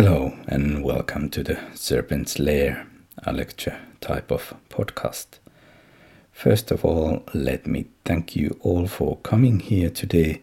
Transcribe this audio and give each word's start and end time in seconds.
Hello, 0.00 0.32
and 0.46 0.84
welcome 0.84 1.28
to 1.30 1.42
the 1.42 1.58
Serpent's 1.74 2.38
Lair, 2.38 2.86
a 3.24 3.32
lecture 3.32 3.80
type 4.00 4.30
of 4.30 4.54
podcast. 4.70 5.40
First 6.30 6.70
of 6.70 6.84
all, 6.84 7.24
let 7.34 7.66
me 7.66 7.86
thank 8.04 8.36
you 8.36 8.56
all 8.60 8.86
for 8.86 9.16
coming 9.24 9.58
here 9.58 9.90
today. 9.90 10.40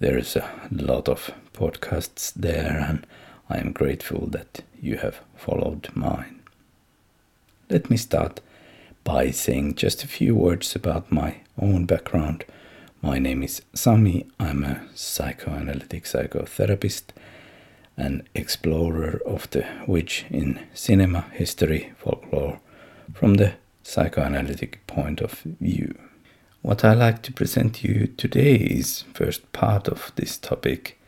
There's 0.00 0.34
a 0.34 0.50
lot 0.72 1.08
of 1.08 1.30
podcasts 1.52 2.34
there, 2.34 2.84
and 2.88 3.06
I 3.48 3.58
am 3.58 3.70
grateful 3.70 4.26
that 4.30 4.62
you 4.82 4.96
have 4.96 5.20
followed 5.36 5.88
mine. 5.94 6.40
Let 7.70 7.88
me 7.88 7.96
start 7.96 8.40
by 9.04 9.30
saying 9.30 9.76
just 9.76 10.02
a 10.02 10.08
few 10.08 10.34
words 10.34 10.74
about 10.74 11.12
my 11.12 11.42
own 11.56 11.86
background. 11.86 12.44
My 13.02 13.20
name 13.20 13.44
is 13.44 13.62
Sami, 13.72 14.26
I'm 14.40 14.64
a 14.64 14.82
psychoanalytic 14.96 16.06
psychotherapist 16.06 17.12
an 17.96 18.28
explorer 18.34 19.20
of 19.24 19.48
the 19.50 19.66
witch 19.86 20.26
in 20.30 20.60
cinema, 20.74 21.22
history, 21.32 21.92
folklore, 21.96 22.60
from 23.14 23.34
the 23.34 23.54
psychoanalytic 23.82 24.86
point 24.86 25.20
of 25.20 25.40
view. 25.60 25.96
What 26.62 26.84
I 26.84 26.94
like 26.94 27.22
to 27.22 27.32
present 27.32 27.84
you 27.84 28.08
today 28.16 28.56
is 28.56 29.04
first 29.14 29.52
part 29.52 29.88
of 29.88 30.12
this 30.16 30.36
topic. 30.36 30.98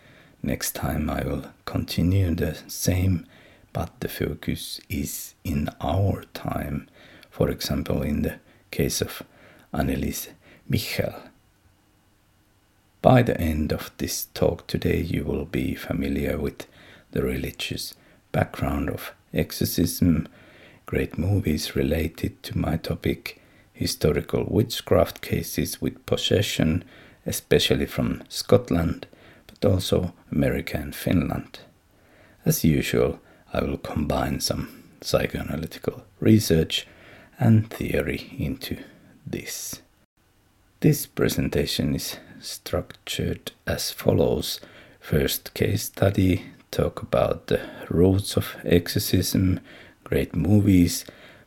Next 0.42 0.74
time 0.76 1.10
I 1.10 1.24
will 1.24 1.46
continue 1.64 2.34
the 2.34 2.56
same, 2.68 3.26
but 3.72 3.90
the 4.00 4.08
focus 4.08 4.80
is 4.88 5.34
in 5.44 5.68
our 5.80 6.22
time. 6.32 6.88
For 7.30 7.50
example, 7.50 8.02
in 8.02 8.22
the 8.22 8.36
case 8.70 9.00
of 9.00 9.22
Anneliese 9.74 10.28
Michel. 10.68 11.14
By 13.02 13.22
the 13.22 13.40
end 13.40 13.72
of 13.72 13.90
this 13.98 14.26
talk 14.34 14.66
today, 14.66 15.00
you 15.00 15.24
will 15.24 15.44
be 15.44 15.74
familiar 15.74 16.38
with 16.38 16.66
the 17.12 17.22
religious 17.22 17.94
background 18.32 18.90
of 18.90 19.12
exorcism, 19.32 20.28
great 20.86 21.18
movies 21.18 21.76
related 21.76 22.42
to 22.42 22.58
my 22.58 22.76
topic, 22.76 23.40
historical 23.72 24.44
witchcraft 24.48 25.20
cases 25.20 25.80
with 25.80 26.04
possession, 26.06 26.84
especially 27.26 27.86
from 27.86 28.22
Scotland, 28.28 29.06
but 29.46 29.64
also 29.64 30.12
America 30.32 30.76
and 30.76 30.94
Finland. 30.94 31.60
As 32.44 32.64
usual, 32.64 33.20
I 33.52 33.62
will 33.62 33.78
combine 33.78 34.40
some 34.40 34.82
psychoanalytical 35.00 36.02
research 36.20 36.86
and 37.38 37.70
theory 37.70 38.34
into 38.38 38.78
this. 39.26 39.82
This 40.80 41.06
presentation 41.06 41.94
is 41.94 42.16
structured 42.40 43.52
as 43.66 43.90
follows 43.90 44.60
First 45.00 45.54
case 45.54 45.84
study, 45.84 46.44
talk 46.70 47.02
about 47.02 47.46
the 47.46 47.60
roots 47.88 48.36
of 48.36 48.56
exorcism, 48.64 49.60
great 50.04 50.34
movies, 50.34 51.04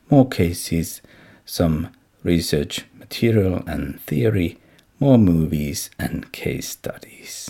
more 0.10 0.28
cases, 0.28 1.02
some 1.46 1.90
research 2.24 2.86
material 2.98 3.64
and 3.68 4.00
theory, 4.02 4.58
more 5.00 5.18
movies 5.18 5.90
and 5.98 6.32
case 6.32 6.70
studies. 6.70 7.50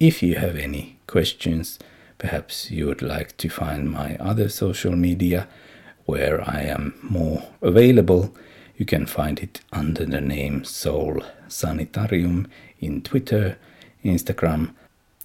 If 0.00 0.22
you 0.22 0.36
have 0.36 0.56
any 0.56 0.98
questions, 1.06 1.78
perhaps 2.18 2.70
you 2.70 2.86
would 2.86 3.02
like 3.02 3.36
to 3.38 3.48
find 3.48 3.90
my 3.90 4.16
other 4.16 4.48
social 4.48 4.96
media 4.96 5.48
where 6.04 6.40
I 6.48 6.62
am 6.62 6.94
more 7.02 7.42
available. 7.62 8.34
You 8.76 8.86
can 8.86 9.06
find 9.06 9.38
it 9.40 9.60
under 9.72 10.04
the 10.04 10.20
name 10.20 10.64
Soul 10.64 11.22
Sanitarium 11.48 12.48
in 12.80 13.02
Twitter, 13.02 13.58
Instagram, 14.04 14.74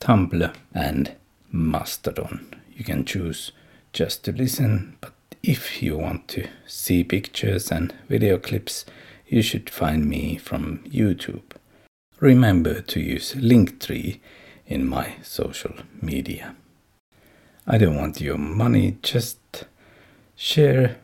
Tumblr, 0.04 0.54
and 0.74 1.14
Mastodon. 1.50 2.54
You 2.76 2.84
can 2.84 3.06
choose 3.06 3.54
just 3.94 4.26
to 4.26 4.34
listen, 4.34 4.98
but 5.00 5.14
if 5.42 5.82
you 5.82 5.98
want 5.98 6.28
to 6.28 6.50
see 6.68 7.06
pictures 7.06 7.72
and 7.72 7.94
video 8.10 8.38
clips, 8.38 8.86
you 9.28 9.42
should 9.42 9.70
find 9.70 10.06
me 10.06 10.36
from 10.36 10.80
YouTube. 10.80 11.56
Remember 12.20 12.82
to 12.82 13.00
use 13.00 13.34
Linktree 13.36 14.20
in 14.68 14.86
my 14.86 15.16
social 15.24 15.74
media. 16.02 16.54
I 17.66 17.78
don't 17.78 17.96
want 17.96 18.20
your 18.20 18.38
money, 18.38 18.98
just 19.04 19.38
share 20.36 20.98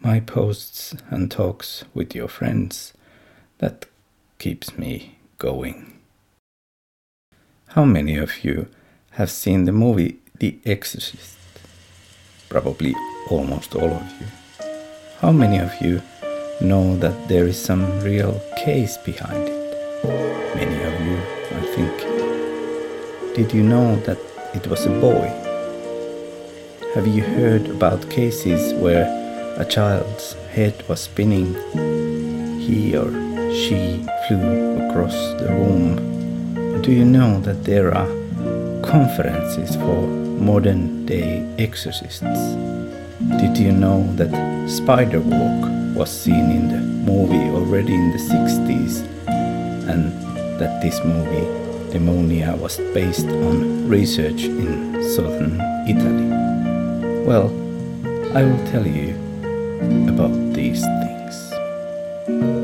my 0.00 0.20
posts 0.20 0.96
and 1.10 1.30
talks 1.30 1.84
with 1.92 2.14
your 2.14 2.28
friends. 2.28 2.94
That 3.58 3.84
keeps 4.38 4.78
me 4.78 5.18
going. 5.36 5.97
How 7.78 7.84
many 7.84 8.16
of 8.16 8.44
you 8.44 8.66
have 9.10 9.30
seen 9.30 9.64
the 9.64 9.70
movie 9.70 10.18
The 10.40 10.58
Exorcist? 10.66 11.38
Probably 12.48 12.92
almost 13.30 13.76
all 13.76 13.92
of 13.92 14.20
you. 14.20 14.26
How 15.20 15.30
many 15.30 15.58
of 15.58 15.70
you 15.80 16.02
know 16.60 16.96
that 16.96 17.28
there 17.28 17.46
is 17.46 17.56
some 17.56 18.00
real 18.00 18.42
case 18.64 18.96
behind 18.96 19.48
it? 19.48 19.60
Many 20.56 20.78
of 20.90 20.94
you, 21.06 21.18
I 21.56 21.62
think. 21.76 23.36
Did 23.36 23.52
you 23.52 23.62
know 23.62 23.94
that 24.06 24.18
it 24.56 24.66
was 24.66 24.84
a 24.84 25.00
boy? 25.00 25.28
Have 26.96 27.06
you 27.06 27.22
heard 27.22 27.68
about 27.68 28.10
cases 28.10 28.74
where 28.82 29.06
a 29.56 29.64
child's 29.64 30.32
head 30.50 30.74
was 30.88 31.02
spinning? 31.02 31.54
He 32.58 32.96
or 32.96 33.12
she 33.54 34.04
flew 34.26 34.88
across 34.88 35.14
the 35.38 35.50
room 35.50 36.17
do 36.82 36.92
you 36.92 37.04
know 37.04 37.40
that 37.40 37.64
there 37.64 37.92
are 37.94 38.06
conferences 38.82 39.74
for 39.76 40.06
modern 40.06 41.04
day 41.06 41.44
exorcists? 41.58 42.20
Did 43.40 43.58
you 43.58 43.72
know 43.72 44.06
that 44.14 44.30
Spider 44.70 45.20
Walk 45.20 45.96
was 45.96 46.10
seen 46.10 46.50
in 46.50 46.68
the 46.68 46.80
movie 46.80 47.50
already 47.50 47.94
in 47.94 48.12
the 48.12 48.18
60s 48.18 49.02
and 49.88 50.12
that 50.60 50.80
this 50.80 51.02
movie 51.04 51.46
Demonia 51.92 52.56
was 52.56 52.78
based 52.94 53.26
on 53.26 53.88
research 53.88 54.44
in 54.44 55.02
southern 55.14 55.60
Italy? 55.88 56.28
Well, 57.26 57.48
I 58.36 58.44
will 58.44 58.66
tell 58.68 58.86
you 58.86 59.14
about 60.08 60.54
these 60.54 60.82
things. 60.82 62.57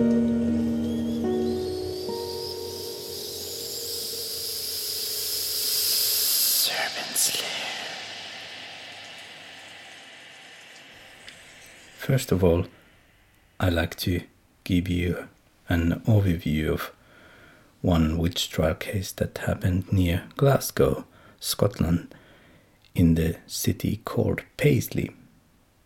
First 11.99 12.33
of 12.33 12.43
all, 12.43 12.67
I 13.61 13.69
like 13.69 13.97
to 13.97 14.23
give 14.65 14.89
you 14.89 15.29
an 15.69 16.01
overview 16.07 16.73
of 16.73 16.93
one 17.83 18.17
witch 18.17 18.49
trial 18.49 18.75
case 18.75 19.13
that 19.13 19.37
happened 19.39 19.93
near 19.93 20.25
Glasgow, 20.37 21.05
Scotland, 21.39 22.15
in 22.95 23.15
the 23.15 23.37
city 23.47 24.01
called 24.05 24.43
Paisley. 24.57 25.11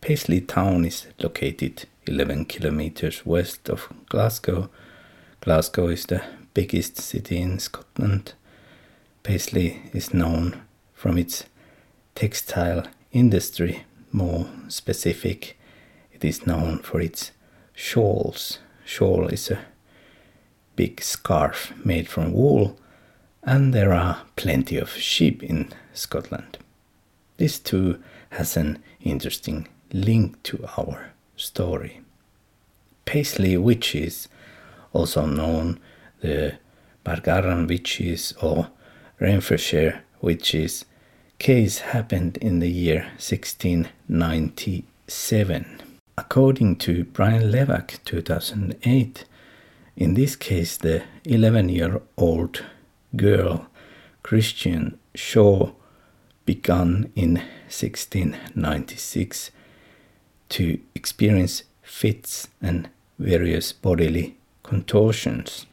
Paisley 0.01 0.41
town 0.41 0.85
is 0.85 1.07
located 1.19 1.87
11 2.07 2.45
kilometers 2.45 3.27
west 3.27 3.69
of 3.69 3.89
Glasgow. 4.09 4.71
Glasgow 5.41 5.89
is 5.89 6.07
the 6.07 6.23
biggest 6.55 6.99
city 6.99 7.41
in 7.41 7.59
Scotland. 7.59 8.35
Paisley 9.25 9.83
is 9.93 10.15
known 10.15 10.63
from 10.99 11.17
its 11.17 11.45
textile 12.17 12.83
industry, 13.13 13.85
more 14.11 14.49
specific 14.67 15.57
it 16.13 16.25
is 16.25 16.45
known 16.45 16.81
for 16.81 17.01
its 17.01 17.31
shawls. 17.73 18.59
Shawl 18.85 19.29
is 19.29 19.49
a 19.53 19.61
big 20.75 21.01
scarf 21.01 21.73
made 21.85 22.09
from 22.09 22.33
wool, 22.33 22.77
and 23.45 23.73
there 23.73 23.93
are 23.93 24.23
plenty 24.35 24.77
of 24.77 24.91
sheep 24.91 25.41
in 25.45 25.69
Scotland. 25.93 26.59
This 27.37 27.61
too 27.61 28.03
has 28.31 28.57
an 28.57 28.83
interesting 29.01 29.69
link 29.93 30.43
to 30.43 30.67
our 30.77 31.13
story. 31.37 32.01
Paisley 33.05 33.57
witches, 33.57 34.27
also 34.93 35.27
known 35.27 35.79
the 36.23 36.59
Bargarran 37.05 37.69
witches 37.69 38.35
or 38.43 38.69
Renfrewshire 39.21 40.03
witches, 40.21 40.85
case 41.39 41.79
happened 41.79 42.37
in 42.39 42.59
the 42.59 42.71
year 42.71 43.03
1697. 43.19 45.83
According 46.17 46.77
to 46.77 47.05
Brian 47.05 47.53
Levack 47.53 48.03
2008, 48.05 49.25
in 49.97 50.15
this 50.15 50.35
case, 50.37 50.77
the 50.77 51.03
11 51.25 51.69
year 51.69 52.01
old 52.17 52.65
girl 53.17 53.67
Christian 54.23 54.99
Shaw 55.15 55.73
began 56.45 57.11
in 57.15 57.35
1696 57.69 59.51
to 60.49 60.81
experience 60.95 61.63
fits 61.83 62.49
and 62.61 62.89
various 63.19 63.73
bodily 63.73 64.37
contortions. 64.63 65.67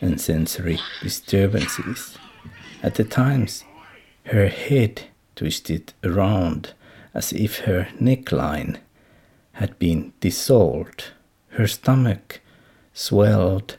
And 0.00 0.20
sensory 0.20 0.78
disturbances. 1.02 2.18
At 2.82 2.94
the 2.94 3.04
times, 3.04 3.64
her 4.24 4.48
head 4.48 5.02
twisted 5.34 5.92
around 6.02 6.72
as 7.14 7.32
if 7.32 7.60
her 7.60 7.88
neckline 8.00 8.78
had 9.52 9.78
been 9.78 10.12
dissolved. 10.20 11.12
Her 11.50 11.66
stomach 11.66 12.40
swelled, 12.92 13.78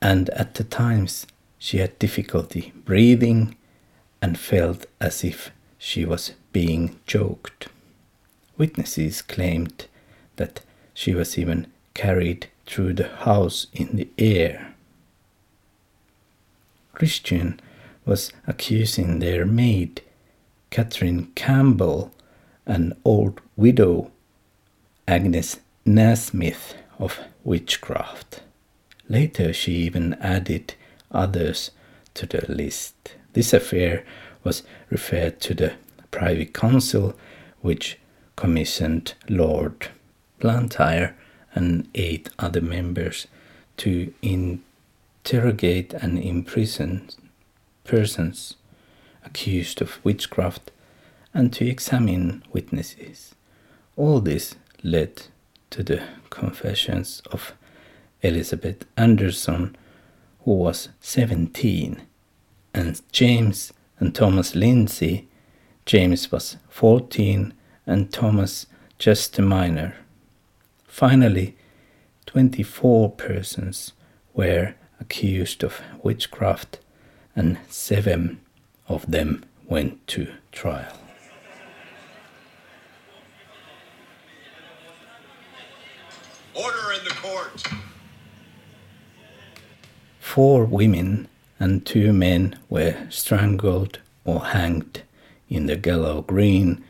and 0.00 0.28
at 0.30 0.54
the 0.54 0.64
times 0.64 1.26
she 1.58 1.78
had 1.78 1.98
difficulty 1.98 2.72
breathing 2.84 3.56
and 4.20 4.38
felt 4.38 4.86
as 5.00 5.24
if 5.24 5.50
she 5.78 6.04
was 6.04 6.32
being 6.52 6.98
choked. 7.06 7.68
Witnesses 8.58 9.22
claimed 9.22 9.86
that 10.36 10.60
she 10.92 11.14
was 11.14 11.38
even 11.38 11.66
carried 11.94 12.48
through 12.66 12.92
the 12.94 13.08
house 13.08 13.66
in 13.72 13.96
the 13.96 14.08
air. 14.18 14.71
Christian 16.92 17.60
was 18.04 18.32
accusing 18.46 19.18
their 19.18 19.44
maid, 19.44 20.02
Catherine 20.70 21.32
Campbell, 21.34 22.12
an 22.66 22.94
old 23.04 23.40
widow, 23.56 24.10
Agnes 25.06 25.60
Nasmyth, 25.86 26.74
of 26.98 27.18
witchcraft. 27.44 28.42
Later, 29.08 29.52
she 29.52 29.72
even 29.72 30.14
added 30.14 30.74
others 31.10 31.72
to 32.14 32.26
the 32.26 32.44
list. 32.48 33.16
This 33.32 33.52
affair 33.52 34.04
was 34.44 34.62
referred 34.90 35.40
to 35.40 35.54
the 35.54 35.72
Privy 36.10 36.46
Council, 36.46 37.14
which 37.60 37.98
commissioned 38.36 39.14
Lord 39.28 39.88
Blantyre 40.38 41.14
and 41.54 41.88
eight 41.94 42.30
other 42.38 42.60
members 42.60 43.26
to 43.78 44.12
interrogate 45.24 45.94
and 45.94 46.18
imprison 46.18 47.08
persons 47.84 48.56
accused 49.24 49.80
of 49.80 50.04
witchcraft 50.04 50.72
and 51.32 51.52
to 51.52 51.64
examine 51.64 52.42
witnesses. 52.52 53.34
All 53.96 54.20
this 54.20 54.56
led 54.82 55.22
to 55.70 55.84
the 55.84 56.02
confessions 56.30 57.22
of 57.30 57.52
Elizabeth 58.20 58.84
Anderson, 58.96 59.76
who 60.44 60.54
was 60.54 60.88
17, 61.00 62.02
and 62.74 63.00
James 63.12 63.72
and 64.00 64.14
Thomas 64.14 64.56
Lindsay. 64.56 65.28
James 65.86 66.32
was 66.32 66.56
14 66.68 67.54
and 67.86 68.12
Thomas 68.12 68.66
just 68.98 69.38
a 69.38 69.42
minor. 69.42 69.94
Finally, 70.86 71.56
24 72.26 73.12
persons 73.12 73.92
were 74.34 74.74
accused 75.02 75.64
of 75.64 75.80
witchcraft, 76.04 76.78
and 77.34 77.58
seven 77.68 78.40
of 78.88 79.10
them 79.10 79.44
went 79.66 80.06
to 80.06 80.28
trial. 80.52 80.96
Order 86.54 86.92
in 86.98 87.04
the 87.04 87.14
court. 87.26 87.64
Four 90.20 90.64
women 90.64 91.28
and 91.58 91.84
two 91.84 92.12
men 92.12 92.56
were 92.70 92.94
strangled 93.10 93.98
or 94.24 94.40
hanged 94.56 95.02
in 95.48 95.66
the 95.66 95.76
Gallows 95.76 96.24
Green, 96.26 96.84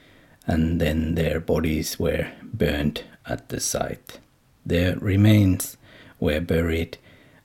and 0.47 0.81
then 0.81 1.15
their 1.15 1.41
bodies 1.41 1.99
were 1.99 2.27
burned 2.43 3.05
at 3.25 3.49
the 3.49 3.61
site. 3.61 4.19
Their 4.67 4.97
remains 4.99 5.77
were 6.21 6.41
buried 6.41 6.99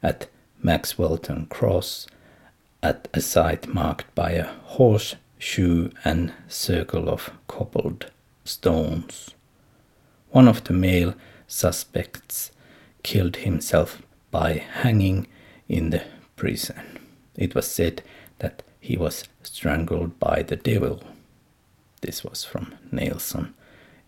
at 0.04 0.28
Maxwelton 0.64 1.48
Cross 1.50 2.08
at 2.82 3.08
a 3.14 3.22
site 3.22 3.68
marked 3.68 4.14
by 4.16 4.32
a 4.32 4.48
horseshoe 4.64 5.90
and 6.04 6.34
circle 6.48 7.10
of 7.10 7.32
cobbled 7.48 8.12
stones. 8.44 9.32
One 10.30 10.48
of 10.48 10.64
the 10.64 10.74
male 10.74 11.14
suspects 11.48 12.52
killed 13.04 13.38
himself 13.38 14.02
by 14.32 14.54
hanging 14.54 15.28
in 15.68 15.90
the 15.92 16.04
prison. 16.36 17.00
It 17.36 17.56
was 17.56 17.68
said 17.70 18.02
that 18.40 18.64
he 18.80 18.98
was 18.98 19.24
strangled 19.44 20.20
by 20.20 20.44
the 20.44 20.56
devil. 20.56 21.02
This 22.02 22.24
was 22.24 22.44
from 22.44 22.76
Nelson, 22.92 23.54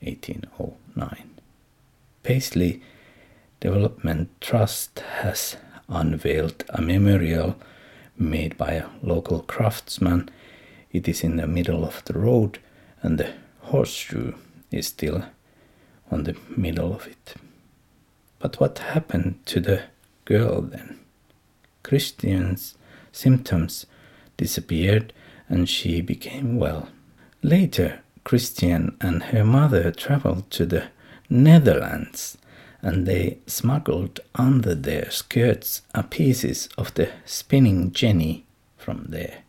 1809. 0.02 1.30
Paisley 2.24 2.82
Development 3.60 4.30
Trust 4.40 5.00
has 5.22 5.58
unveiled 5.90 6.64
a 6.70 6.82
memorial 6.82 7.56
made 8.18 8.58
by 8.58 8.72
a 8.74 8.90
local 9.02 9.42
craftsman. 9.42 10.30
It 10.92 11.08
is 11.08 11.24
in 11.24 11.38
the 11.38 11.48
middle 11.48 11.86
of 11.86 12.04
the 12.06 12.18
road, 12.18 12.60
and 13.02 13.18
the 13.18 13.34
horseshoe 13.62 14.34
is 14.72 14.88
still 14.88 15.26
on 16.12 16.24
the 16.24 16.36
middle 16.56 16.94
of 16.94 17.08
it. 17.08 17.36
But 18.40 18.60
what 18.60 18.80
happened 18.80 19.46
to 19.48 19.60
the 19.60 19.84
girl 20.26 20.62
then? 20.62 21.00
Christian's 21.84 22.76
symptoms 23.12 23.86
disappeared 24.38 25.14
and 25.48 25.68
she 25.68 26.02
became 26.02 26.58
well. 26.58 26.90
Later, 27.42 28.00
Christian 28.24 28.96
and 29.02 29.24
her 29.24 29.44
mother 29.44 29.92
traveled 29.92 30.50
to 30.52 30.66
the 30.66 30.88
Netherlands 31.30 32.38
and 32.82 33.06
they 33.06 33.40
smuggled 33.46 34.20
under 34.36 34.74
their 34.76 35.10
skirts 35.12 35.82
a 35.94 36.04
pieces 36.04 36.70
of 36.78 36.94
the 36.94 37.10
spinning 37.26 37.92
jenny 37.92 38.46
from 38.78 39.06
there. 39.10 39.40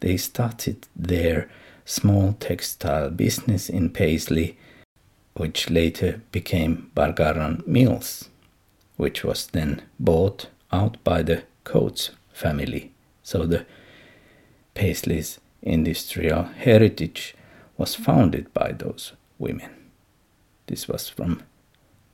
They 0.00 0.16
started 0.16 0.88
their 0.96 1.48
small 1.84 2.34
textile 2.34 3.10
business 3.10 3.68
in 3.68 3.90
Paisley 3.90 4.56
which 5.34 5.70
later 5.70 6.20
became 6.30 6.90
Bargarran 6.94 7.66
Mills, 7.66 8.28
which 8.96 9.24
was 9.24 9.46
then 9.46 9.82
bought 9.98 10.48
out 10.70 11.02
by 11.04 11.22
the 11.22 11.44
Coats 11.64 12.10
family. 12.32 12.92
So 13.22 13.46
the 13.46 13.66
Paisley's 14.74 15.40
industrial 15.62 16.44
heritage 16.44 17.34
was 17.76 17.94
founded 17.94 18.52
by 18.52 18.72
those 18.72 19.12
women. 19.38 19.70
This 20.66 20.88
was 20.88 21.08
from 21.08 21.42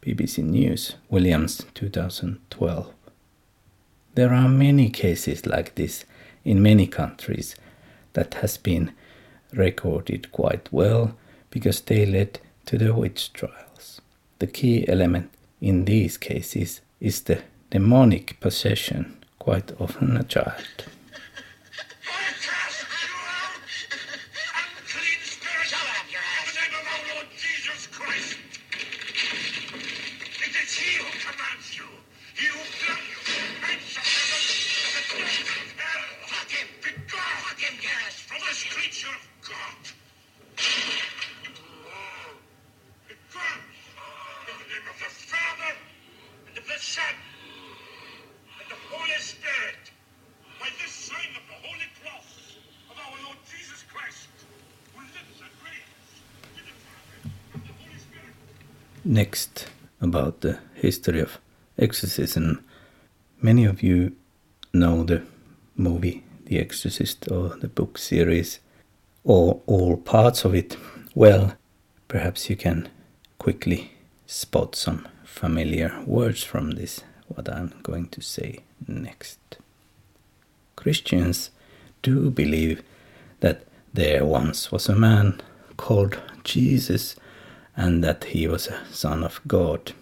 BBC 0.02 0.44
News, 0.44 0.94
Williams 1.10 1.64
2012. 1.74 2.94
There 4.14 4.32
are 4.32 4.48
many 4.48 4.90
cases 4.90 5.46
like 5.46 5.74
this 5.74 6.05
in 6.44 6.62
many 6.62 6.86
countries 6.86 7.56
that 8.12 8.34
has 8.34 8.56
been 8.56 8.93
recorded 9.52 10.31
quite 10.32 10.72
well 10.72 11.17
because 11.50 11.81
they 11.81 12.06
led 12.06 12.40
to 12.67 12.78
the 12.78 12.94
witch 12.94 13.32
trials. 13.32 14.00
The 14.38 14.46
key 14.46 14.88
element 14.88 15.31
in 15.60 15.84
these 15.84 16.17
cases 16.17 16.81
is 17.00 17.22
the 17.22 17.43
demonic 17.70 18.38
possession, 18.40 19.17
quite 19.38 19.72
often 19.81 20.17
a 20.17 20.24
child. 20.24 20.84
Next, 59.05 59.69
about 60.00 60.40
the 60.43 60.58
history 60.74 61.20
of 61.20 61.38
exorcism. 61.78 62.64
Many 63.40 63.64
of 63.64 63.82
you 63.82 64.17
know 64.72 65.02
the 65.02 65.22
movie 65.76 66.24
The 66.44 66.58
Exorcist 66.58 67.31
or 67.31 67.56
the 67.56 67.69
book 67.69 67.96
series 67.96 68.60
or 69.29 69.61
all 69.67 69.94
parts 69.99 70.47
of 70.47 70.55
it. 70.55 70.75
Well, 71.15 71.55
perhaps 72.08 72.49
you 72.49 72.56
can 72.56 72.89
quickly 73.39 73.93
spot 74.27 74.75
some 74.75 75.06
familiar 75.23 76.03
words 76.06 76.43
from 76.43 76.70
this, 76.70 77.03
what 77.29 77.47
I'm 77.47 77.75
going 77.82 78.08
to 78.08 78.23
say 78.23 78.61
next. 78.87 79.39
Christians 80.77 81.51
do 82.01 82.31
believe 82.31 82.82
that 83.41 83.67
there 83.93 84.25
once 84.25 84.73
was 84.73 84.89
a 84.89 84.97
man 84.97 85.43
called 85.77 86.19
Jesus 86.43 87.15
and 87.77 88.03
that 88.03 88.25
he 88.25 88.49
was 88.49 88.69
a 88.69 88.81
son 88.91 89.23
of 89.23 89.43
God. 89.47 89.93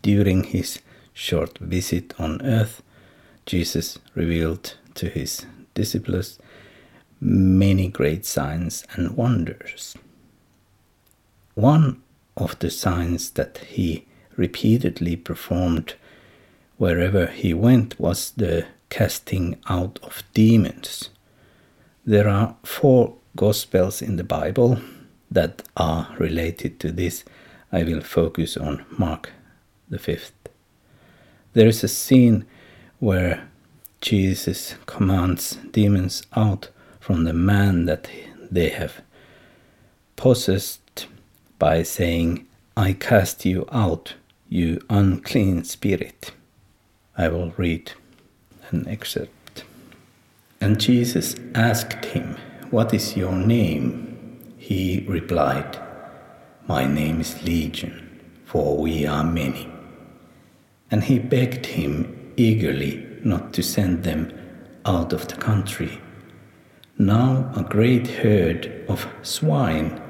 During 0.00 0.44
his 0.44 0.80
short 1.12 1.58
visit 1.58 2.14
on 2.18 2.40
earth, 2.40 2.82
Jesus 3.44 3.98
revealed 4.14 4.76
to 4.94 5.10
his 5.10 5.44
disciples 5.74 6.38
many 7.22 7.86
great 7.86 8.26
signs 8.26 8.84
and 8.94 9.16
wonders. 9.16 9.94
One 11.54 12.02
of 12.36 12.58
the 12.58 12.70
signs 12.70 13.30
that 13.30 13.58
he 13.58 14.06
repeatedly 14.36 15.14
performed 15.14 15.94
wherever 16.78 17.26
he 17.26 17.54
went 17.54 18.00
was 18.00 18.32
the 18.32 18.66
casting 18.90 19.56
out 19.68 20.00
of 20.02 20.24
demons. 20.34 21.10
There 22.04 22.28
are 22.28 22.56
four 22.64 23.14
Gospels 23.36 24.02
in 24.02 24.16
the 24.16 24.24
Bible 24.24 24.78
that 25.30 25.62
are 25.76 26.14
related 26.18 26.80
to 26.80 26.90
this. 26.90 27.24
I 27.70 27.84
will 27.84 28.02
focus 28.02 28.56
on 28.56 28.84
Mark 28.98 29.30
the 29.88 29.98
fifth. 29.98 30.32
There 31.52 31.68
is 31.68 31.84
a 31.84 31.88
scene 31.88 32.44
where 32.98 33.48
Jesus 34.00 34.74
commands 34.86 35.56
demons 35.70 36.24
out 36.34 36.68
from 37.02 37.24
the 37.24 37.32
man 37.32 37.86
that 37.86 38.08
they 38.48 38.68
have 38.68 39.02
possessed 40.14 41.08
by 41.58 41.82
saying, 41.82 42.46
I 42.76 42.92
cast 42.92 43.44
you 43.44 43.66
out, 43.72 44.14
you 44.48 44.80
unclean 44.88 45.64
spirit. 45.64 46.30
I 47.18 47.26
will 47.26 47.50
read 47.56 47.90
an 48.70 48.86
excerpt. 48.86 49.64
And 50.60 50.80
Jesus 50.80 51.34
asked 51.56 52.04
him, 52.04 52.36
What 52.70 52.94
is 52.94 53.16
your 53.16 53.32
name? 53.32 54.54
He 54.56 55.04
replied, 55.08 55.80
My 56.68 56.86
name 56.86 57.20
is 57.20 57.42
Legion, 57.42 58.20
for 58.44 58.76
we 58.76 59.06
are 59.06 59.24
many. 59.24 59.68
And 60.88 61.02
he 61.02 61.18
begged 61.18 61.66
him 61.66 62.32
eagerly 62.36 63.04
not 63.24 63.52
to 63.54 63.62
send 63.64 64.04
them 64.04 64.32
out 64.86 65.12
of 65.12 65.26
the 65.26 65.36
country. 65.36 66.01
Now 66.98 67.50
a 67.56 67.62
great 67.62 68.06
herd 68.06 68.84
of 68.88 69.06
swine 69.22 70.00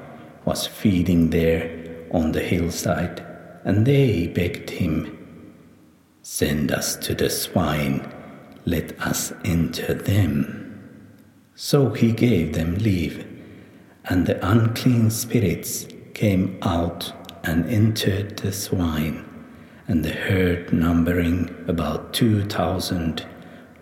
was 0.45 0.67
feeding 0.67 1.29
there 1.29 1.69
on 2.11 2.31
the 2.31 2.41
hillside, 2.41 3.25
and 3.63 3.85
they 3.85 4.27
begged 4.27 4.69
him, 4.69 5.17
Send 6.21 6.71
us 6.71 6.95
to 6.97 7.15
the 7.15 7.29
swine, 7.29 8.11
let 8.65 8.99
us 9.01 9.33
enter 9.43 9.93
them. 9.93 10.59
So 11.55 11.89
he 11.89 12.11
gave 12.11 12.53
them 12.53 12.77
leave, 12.77 13.25
and 14.05 14.25
the 14.25 14.45
unclean 14.47 15.09
spirits 15.09 15.87
came 16.13 16.57
out 16.61 17.13
and 17.43 17.65
entered 17.65 18.37
the 18.37 18.51
swine 18.51 19.25
and 19.87 20.03
the 20.03 20.11
herd, 20.11 20.71
numbering 20.71 21.53
about 21.67 22.13
two 22.13 22.45
thousand, 22.45 23.25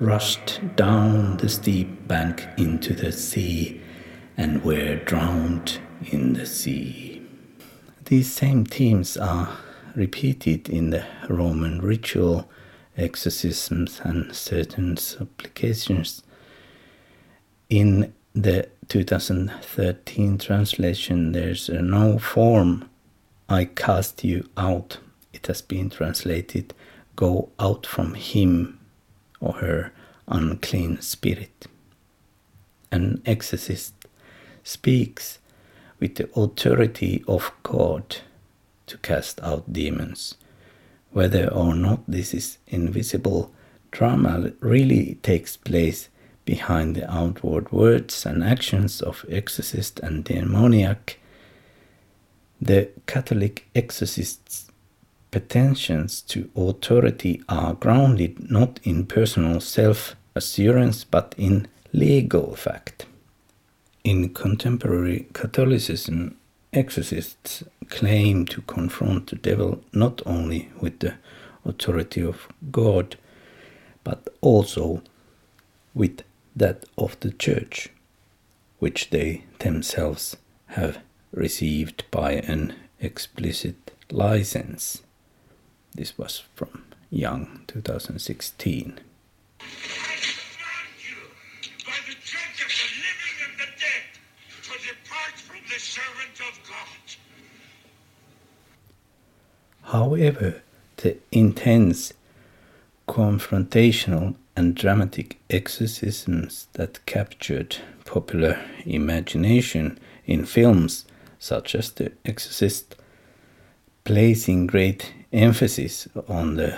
rushed 0.02 0.60
down 0.76 1.38
the 1.38 1.48
steep 1.48 2.08
bank 2.08 2.48
into 2.58 2.92
the 2.92 3.12
sea 3.12 3.80
and 4.36 4.64
were 4.64 4.96
drowned 4.96 5.80
in 6.12 6.34
the 6.34 6.46
sea. 6.46 7.22
These 8.06 8.34
same 8.34 8.66
themes 8.66 9.16
are 9.16 9.58
repeated 9.96 10.68
in 10.68 10.90
the 10.90 11.06
Roman 11.30 11.80
ritual 11.82 12.50
exorcisms 12.98 14.02
and 14.04 14.36
certain 14.36 14.98
supplications. 14.98 16.24
In 17.70 18.12
the 18.34 18.70
2013 18.88 20.40
translation, 20.40 21.32
there's 21.32 21.70
no 21.70 22.18
form, 22.18 22.90
I 23.48 23.66
cast 23.66 24.24
you 24.24 24.50
out 24.58 24.98
it 25.32 25.46
has 25.46 25.62
been 25.62 25.92
translated, 25.92 26.74
Go 27.16 27.50
out 27.60 27.86
from 27.86 28.16
him 28.16 28.80
or 29.42 29.54
her 29.54 29.92
unclean 30.28 31.02
spirit. 31.02 31.68
An 32.92 33.22
exorcist 33.26 33.94
speaks 34.64 35.40
with 36.00 36.16
the 36.16 36.30
authority 36.36 37.24
of 37.28 37.52
God 37.64 38.18
to 38.88 38.98
cast 39.00 39.42
out 39.42 39.72
demons. 39.72 40.36
Whether 41.12 41.48
or 41.50 41.76
not 41.76 42.04
this 42.08 42.34
is 42.34 42.58
invisible, 42.68 43.52
drama 43.92 44.54
really 44.62 45.16
takes 45.24 45.58
place 45.58 46.10
behind 46.46 46.96
the 46.96 47.12
outward 47.12 47.72
words 47.72 48.26
and 48.26 48.44
actions 48.44 49.02
of 49.02 49.26
exorcist 49.30 50.00
and 50.00 50.24
demoniac. 50.24 51.20
The 52.62 52.90
Catholic 53.08 53.68
exorcists 53.76 54.71
pretensions 55.32 56.22
to 56.22 56.50
authority 56.56 57.42
are 57.48 57.74
grounded 57.74 58.52
not 58.52 58.80
in 58.84 59.06
personal 59.06 59.60
self 59.62 60.16
assurance 60.36 61.04
but 61.04 61.34
in 61.38 61.68
legal 61.94 62.56
fact. 62.56 63.06
In 64.04 64.34
contemporary 64.34 65.28
Catholicism, 65.34 66.38
exorcists 66.74 67.64
claim 67.90 68.46
to 68.46 68.62
confront 68.62 69.30
the 69.30 69.36
devil 69.36 69.84
not 69.94 70.22
only 70.26 70.70
with 70.80 71.00
the 71.00 71.16
authority 71.66 72.22
of 72.22 72.48
God 72.72 73.16
but 74.04 74.28
also 74.42 75.02
with 75.94 76.24
that 76.56 76.86
of 76.98 77.20
the 77.20 77.32
Church, 77.32 77.90
which 78.80 79.10
they 79.10 79.44
themselves 79.60 80.38
have 80.68 81.00
received 81.32 82.04
by 82.12 82.34
an 82.34 82.74
explicit 83.00 83.92
license. 84.10 85.04
This 85.94 86.18
was 86.18 86.44
from 86.56 86.86
Young 87.10 87.62
2016. 87.68 89.00
However, 99.84 100.62
the 100.98 101.18
intense, 101.34 102.14
confrontational, 103.10 104.36
and 104.56 104.74
dramatic 104.74 105.38
exorcisms 105.50 106.68
that 106.74 107.06
captured 107.06 107.78
popular 108.06 108.58
imagination 108.86 110.00
in 110.26 110.46
films 110.46 111.06
such 111.40 111.76
as 111.76 111.92
The 111.92 112.14
Exorcist, 112.24 112.96
placing 114.04 114.68
great 114.68 115.14
emphasis 115.32 116.08
on 116.28 116.56
the 116.56 116.78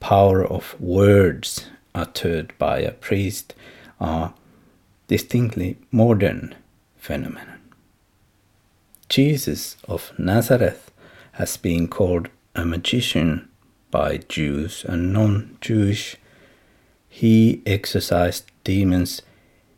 power 0.00 0.44
of 0.44 0.80
words 0.80 1.66
uttered 1.94 2.52
by 2.58 2.78
a 2.80 2.92
priest 2.92 3.54
are 4.00 4.34
distinctly 5.06 5.76
modern 5.90 6.54
phenomenon. 6.96 7.60
Jesus 9.08 9.76
of 9.86 10.12
Nazareth 10.18 10.90
has 11.32 11.56
been 11.56 11.86
called 11.88 12.28
a 12.54 12.64
magician 12.64 13.48
by 13.90 14.18
Jews 14.28 14.84
and 14.88 15.12
non 15.12 15.58
Jewish. 15.60 16.16
He 17.08 17.62
exorcised 17.66 18.50
demons, 18.64 19.20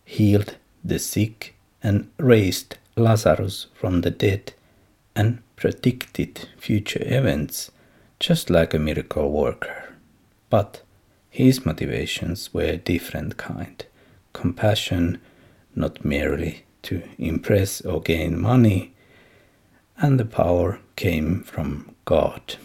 healed 0.04 0.56
the 0.84 0.98
sick, 0.98 1.54
and 1.82 2.10
raised 2.18 2.76
Lazarus 2.96 3.66
from 3.74 4.02
the 4.02 4.10
dead, 4.10 4.52
and 5.16 5.42
predicted 5.56 6.48
future 6.58 7.02
events 7.02 7.70
just 8.20 8.50
like 8.50 8.74
a 8.74 8.78
miracle 8.78 9.30
worker. 9.30 9.94
But 10.50 10.82
his 11.30 11.66
motivations 11.66 12.54
were 12.54 12.62
a 12.62 12.76
different 12.76 13.36
kind. 13.36 13.84
Compassion, 14.32 15.20
not 15.74 16.04
merely 16.04 16.64
to 16.82 17.02
impress 17.18 17.80
or 17.80 18.00
gain 18.00 18.40
money, 18.40 18.94
and 19.96 20.18
the 20.18 20.24
power 20.24 20.78
came 20.96 21.42
from 21.42 21.94
God. 22.04 22.56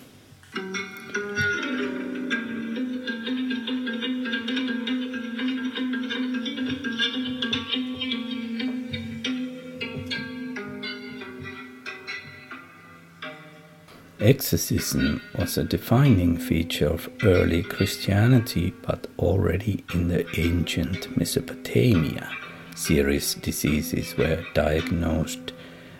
Exorcism 14.21 15.21
was 15.37 15.57
a 15.57 15.63
defining 15.63 16.35
feature 16.35 16.87
of 16.89 17.09
early 17.23 17.63
Christianity, 17.63 18.73
but 18.81 19.07
already 19.17 19.85
in 19.93 20.09
the 20.09 20.25
ancient 20.37 21.15
Mesopotamia, 21.15 22.29
serious 22.75 23.33
diseases 23.35 24.17
were 24.17 24.43
diagnosed 24.53 25.53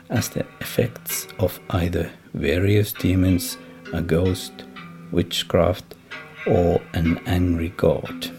as 0.09 0.27
the 0.27 0.45
effects 0.59 1.27
of 1.39 1.61
either 1.69 2.11
various 2.33 2.91
demons, 2.91 3.57
a 3.93 4.01
ghost, 4.01 4.65
witchcraft, 5.11 5.95
or 6.45 6.81
an 6.93 7.21
angry 7.25 7.69
god. 7.77 8.31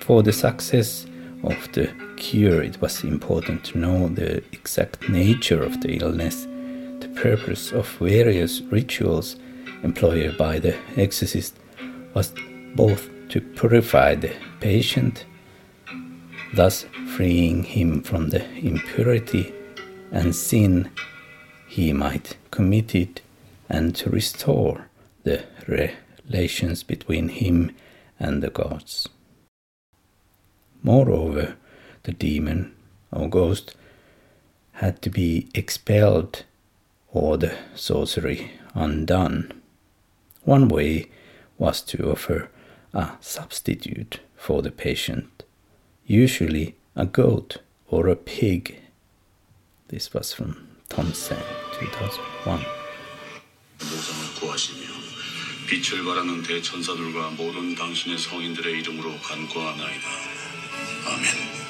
For 0.00 0.22
the 0.22 0.34
success 0.34 1.06
of 1.42 1.72
the 1.72 1.90
cure, 2.16 2.62
it 2.62 2.78
was 2.82 3.02
important 3.02 3.64
to 3.64 3.78
know 3.78 4.08
the 4.08 4.44
exact 4.52 5.08
nature 5.08 5.62
of 5.62 5.80
the 5.80 5.96
illness 5.96 6.46
purpose 7.14 7.72
of 7.72 7.88
various 7.98 8.60
rituals 8.62 9.36
employed 9.82 10.36
by 10.36 10.58
the 10.58 10.76
exorcist 10.96 11.56
was 12.14 12.32
both 12.74 13.08
to 13.28 13.40
purify 13.40 14.14
the 14.14 14.32
patient, 14.60 15.24
thus 16.54 16.86
freeing 17.16 17.62
him 17.62 18.02
from 18.02 18.30
the 18.30 18.44
impurity 18.58 19.52
and 20.12 20.34
sin 20.34 20.90
he 21.66 21.92
might 21.92 22.36
committed 22.50 23.20
and 23.68 23.96
to 23.96 24.10
restore 24.10 24.88
the 25.24 25.42
relations 25.66 26.82
between 26.82 27.28
him 27.28 27.74
and 28.18 28.42
the 28.42 28.50
gods. 28.50 29.08
Moreover, 30.82 31.56
the 32.02 32.12
demon 32.12 32.74
or 33.10 33.28
ghost 33.28 33.74
had 34.72 35.00
to 35.02 35.10
be 35.10 35.48
expelled 35.54 36.44
or 37.14 37.38
the 37.38 37.52
sorcery 37.74 38.50
undone. 38.74 39.52
One 40.42 40.68
way 40.68 41.06
was 41.56 41.80
to 41.82 42.10
offer 42.10 42.50
a 42.92 43.12
substitute 43.20 44.20
for 44.36 44.60
the 44.60 44.72
patient, 44.72 45.44
usually 46.04 46.74
a 46.94 47.06
goat 47.06 47.58
or 47.88 48.08
a 48.08 48.16
pig. 48.16 48.80
This 49.88 50.12
was 50.12 50.34
from 50.34 50.68
Thomsen, 50.90 51.38
2001. 51.80 52.60
빛을 55.66 56.04
바라는 56.04 56.42
대천사들과 56.42 57.30
모든 57.30 57.74
당신의 57.74 58.18
성인들의 58.18 58.80
이름으로 58.80 59.16
간구하나이다. 59.18 60.08
아멘. 61.06 61.63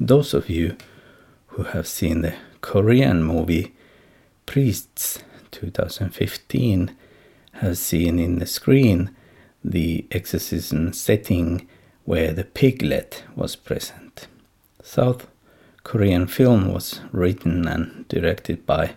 Those 0.00 0.32
of 0.32 0.48
you 0.48 0.76
who 1.48 1.64
have 1.64 1.86
seen 1.86 2.22
the 2.22 2.34
Korean 2.60 3.22
movie 3.22 3.74
Priests 4.46 5.18
2015 5.50 6.96
have 7.52 7.76
seen 7.76 8.18
in 8.18 8.38
the 8.38 8.46
screen 8.46 9.14
the 9.62 10.06
exorcism 10.10 10.92
setting 10.92 11.68
where 12.04 12.32
the 12.32 12.44
piglet 12.44 13.24
was 13.36 13.54
present. 13.54 14.28
South 14.82 15.26
Korean 15.88 16.26
film 16.26 16.70
was 16.70 17.00
written 17.12 17.66
and 17.66 18.06
directed 18.08 18.66
by 18.66 18.90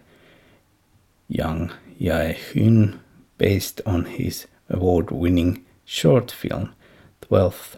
Young 1.30 1.72
Jae-hyun 1.98 3.00
based 3.38 3.80
on 3.86 4.04
his 4.04 4.46
award-winning 4.70 5.64
short 5.86 6.30
film 6.30 6.74
12th 7.22 7.78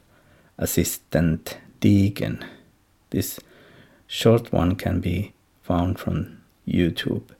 Assistant 0.57 1.59
Deacon. 1.79 2.43
This 3.11 3.39
short 4.07 4.51
one 4.51 4.75
can 4.75 4.99
be 4.99 5.33
found 5.61 5.99
from 5.99 6.41
YouTube. 6.67 7.35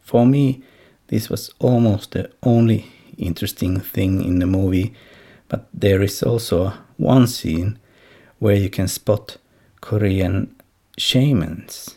For 0.00 0.24
me, 0.24 0.62
this 1.08 1.28
was 1.28 1.50
almost 1.58 2.12
the 2.12 2.30
only 2.44 2.86
interesting 3.18 3.80
thing 3.80 4.22
in 4.22 4.38
the 4.38 4.46
movie, 4.46 4.94
but 5.48 5.66
there 5.74 6.00
is 6.00 6.22
also 6.22 6.74
one 6.96 7.26
scene 7.26 7.80
where 8.38 8.54
you 8.54 8.70
can 8.70 8.86
spot 8.86 9.38
Korean 9.80 10.54
shamans. 10.98 11.96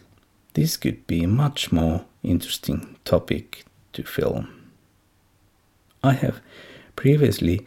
This 0.54 0.78
could 0.78 1.06
be 1.08 1.24
a 1.24 1.28
much 1.28 1.72
more 1.72 2.06
interesting 2.24 2.96
topic 3.04 3.66
to 3.94 4.04
film. 4.04 4.72
I 6.04 6.14
have 6.14 6.40
previously 6.96 7.66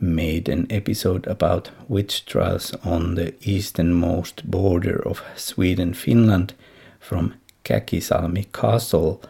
made 0.00 0.48
an 0.48 0.66
episode 0.70 1.26
about 1.26 1.70
witch 1.88 2.24
trials 2.26 2.74
on 2.84 3.16
the 3.16 3.34
easternmost 3.40 4.48
border 4.48 5.02
of 5.04 5.22
Sweden 5.36 5.94
Finland 5.94 6.54
from 7.00 7.34
Käkisalmi 7.64 8.52
Castle. 8.52 9.20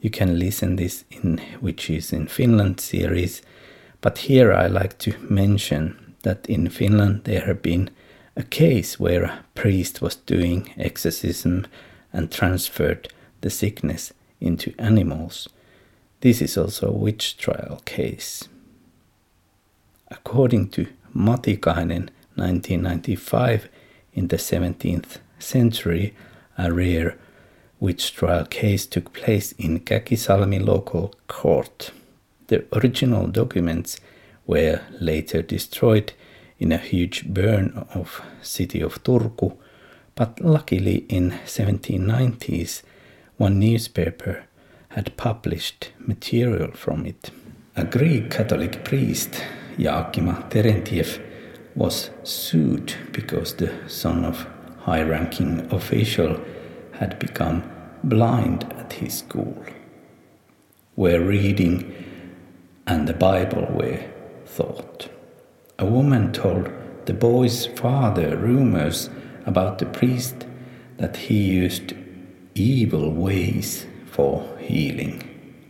You 0.00 0.10
can 0.10 0.38
listen 0.38 0.76
this 0.76 1.04
in 1.10 1.40
Witches 1.60 2.12
in 2.12 2.28
Finland 2.28 2.80
series, 2.80 3.42
but 4.00 4.18
here 4.18 4.52
I 4.52 4.68
like 4.68 4.98
to 4.98 5.14
mention 5.28 6.14
that 6.22 6.46
in 6.46 6.68
Finland 6.68 7.24
there 7.24 7.46
have 7.46 7.62
been 7.62 7.90
a 8.36 8.42
case 8.42 8.98
where 8.98 9.24
a 9.24 9.44
priest 9.54 10.02
was 10.02 10.16
doing 10.16 10.72
exorcism 10.76 11.66
and 12.12 12.30
transferred 12.30 13.08
the 13.40 13.50
sickness 13.50 14.12
into 14.40 14.74
animals. 14.78 15.48
This 16.20 16.40
is 16.40 16.56
also 16.56 16.88
a 16.88 16.92
witch 16.92 17.36
trial 17.36 17.80
case. 17.84 18.48
According 20.08 20.70
to 20.70 20.86
Matikainen, 21.14 22.08
1995, 22.36 23.68
in 24.14 24.28
the 24.28 24.36
17th 24.36 25.18
century, 25.38 26.14
a 26.56 26.72
rare 26.72 27.16
witch 27.80 28.14
trial 28.14 28.46
case 28.46 28.86
took 28.86 29.12
place 29.12 29.52
in 29.52 29.80
Käkisalmi 29.80 30.64
local 30.64 31.14
court. 31.28 31.90
The 32.46 32.64
original 32.72 33.26
documents 33.26 33.98
were 34.46 34.80
later 35.00 35.42
destroyed 35.42 36.12
in 36.64 36.72
a 36.72 36.78
huge 36.78 37.26
burn 37.26 37.66
of 37.92 38.22
city 38.40 38.80
of 38.80 39.02
Turku, 39.04 39.54
but 40.14 40.40
luckily 40.40 41.04
in 41.10 41.32
1790s 41.44 42.82
one 43.36 43.58
newspaper 43.58 44.44
had 44.88 45.14
published 45.18 45.90
material 45.98 46.72
from 46.72 47.04
it. 47.04 47.30
A 47.76 47.84
Greek 47.84 48.30
Catholic 48.30 48.82
priest 48.82 49.44
Yakima 49.76 50.46
Terentiev 50.48 51.20
was 51.74 52.10
sued 52.22 52.94
because 53.12 53.54
the 53.56 53.70
son 53.86 54.24
of 54.24 54.46
high-ranking 54.86 55.70
official 55.70 56.40
had 56.92 57.18
become 57.18 57.62
blind 58.02 58.64
at 58.78 58.94
his 58.94 59.18
school, 59.18 59.62
where 60.94 61.20
reading 61.20 61.92
and 62.86 63.06
the 63.06 63.18
Bible 63.28 63.66
were 63.70 64.00
taught. 64.56 65.13
A 65.78 65.86
woman 65.86 66.32
told 66.32 66.70
the 67.06 67.12
boy's 67.12 67.66
father 67.66 68.36
rumors 68.36 69.10
about 69.44 69.78
the 69.78 69.86
priest 69.86 70.46
that 70.98 71.16
he 71.16 71.34
used 71.34 71.94
evil 72.54 73.10
ways 73.10 73.84
for 74.06 74.56
healing. 74.60 75.22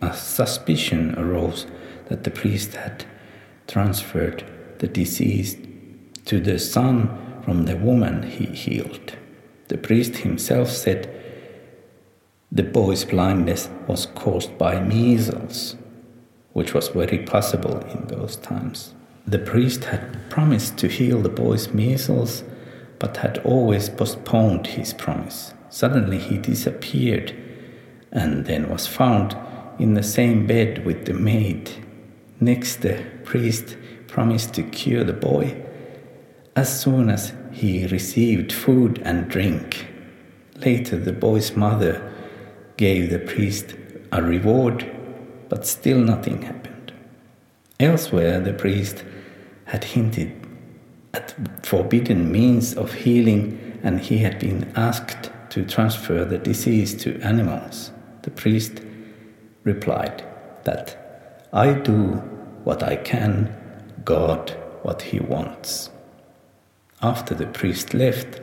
A 0.03 0.13
suspicion 0.13 1.19
arose 1.19 1.67
that 2.09 2.25
the 2.25 2.31
priest 2.31 2.75
had 2.75 3.07
transferred 3.67 4.45
the 4.79 4.89
disease 4.89 5.57
to 6.27 6.39
the 6.39 6.59
son 6.59 7.41
from 7.43 7.65
the 7.65 7.77
woman 7.77 8.25
he 8.25 8.45
healed. 8.45 9.17
The 9.69 9.79
priest 9.79 10.17
himself 10.17 10.69
said 10.69 11.11
the 12.53 12.63
boy's 12.63 13.07
blindness 13.07 13.71
was 13.87 14.05
caused 14.15 14.59
by 14.59 14.81
measles, 14.81 15.77
which 16.53 16.75
was 16.75 16.89
very 16.89 17.21
possible 17.21 17.79
in 17.87 18.07
those 18.09 18.37
times. 18.37 18.95
The 19.27 19.39
priest 19.39 19.85
had 19.85 20.31
promised 20.31 20.79
to 20.79 20.89
heal 20.89 21.21
the 21.21 21.29
boy's 21.29 21.73
measles, 21.73 22.45
but 22.99 23.19
had 23.19 23.39
always 23.39 23.89
postponed 23.89 24.67
his 24.67 24.93
promise. 24.95 25.55
Suddenly 25.71 26.19
he 26.19 26.39
disappeared 26.39 27.35
and 28.13 28.47
then 28.47 28.69
was 28.69 28.87
found 28.87 29.37
in 29.79 29.95
the 29.95 30.03
same 30.03 30.47
bed 30.47 30.85
with 30.85 31.07
the 31.07 31.15
maid 31.15 31.85
Next, 32.41 32.83
the 32.83 33.03
priest 33.23 33.77
promised 34.07 34.55
to 34.55 34.63
cure 34.65 35.05
the 35.05 35.13
boy 35.13 35.57
as 36.57 36.81
soon 36.81 37.09
as 37.09 37.33
he 37.53 37.87
received 37.87 38.53
food 38.53 39.01
and 39.05 39.29
drink. 39.29 39.87
Later, 40.57 40.99
the 40.99 41.13
boy's 41.13 41.57
mother 41.57 42.13
gave 42.77 43.11
the 43.11 43.19
priest 43.19 43.77
a 44.13 44.23
reward, 44.23 44.85
but 45.49 45.67
still 45.67 45.99
nothing 45.99 46.43
happened. 46.43 46.93
Elsewhere, 47.81 48.41
the 48.41 48.53
priest 48.53 49.05
had 49.67 49.85
hinted 49.85 50.47
at 51.13 51.35
forbidden 51.65 52.31
means 52.31 52.75
of 52.75 52.93
healing, 52.93 53.81
and 53.83 54.01
he 54.01 54.19
had 54.19 54.39
been 54.39 54.73
asked 54.77 55.31
to 55.51 55.65
transfer 55.65 56.25
the 56.25 56.39
disease 56.39 56.95
to 56.95 57.21
animals. 57.21 57.91
The 58.23 58.31
priest 58.31 58.81
replied 59.63 60.25
that 60.65 61.49
I 61.53 61.73
do 61.73 62.23
what 62.65 62.83
I 62.83 62.97
can, 62.97 63.55
God 64.05 64.57
what 64.83 65.03
He 65.03 65.21
wants. 65.21 65.91
After 67.01 67.35
the 67.35 67.47
priest 67.47 67.95
left, 67.95 68.41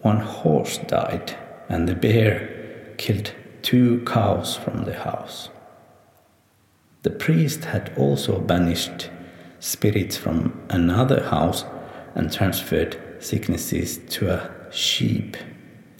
one 0.00 0.20
horse 0.20 0.78
died, 0.78 1.36
and 1.68 1.88
the 1.88 1.94
bear 1.94 2.94
killed 2.98 3.32
two 3.62 4.02
cows 4.04 4.56
from 4.56 4.84
the 4.84 4.94
house. 4.94 5.50
The 7.02 7.10
priest 7.10 7.66
had 7.66 7.92
also 7.96 8.40
banished 8.40 9.10
spirits 9.60 10.16
from 10.16 10.60
another 10.68 11.22
house 11.24 11.64
and 12.14 12.32
transferred 12.32 12.96
sicknesses 13.18 13.98
to 14.08 14.28
a 14.30 14.50
sheep. 14.70 15.36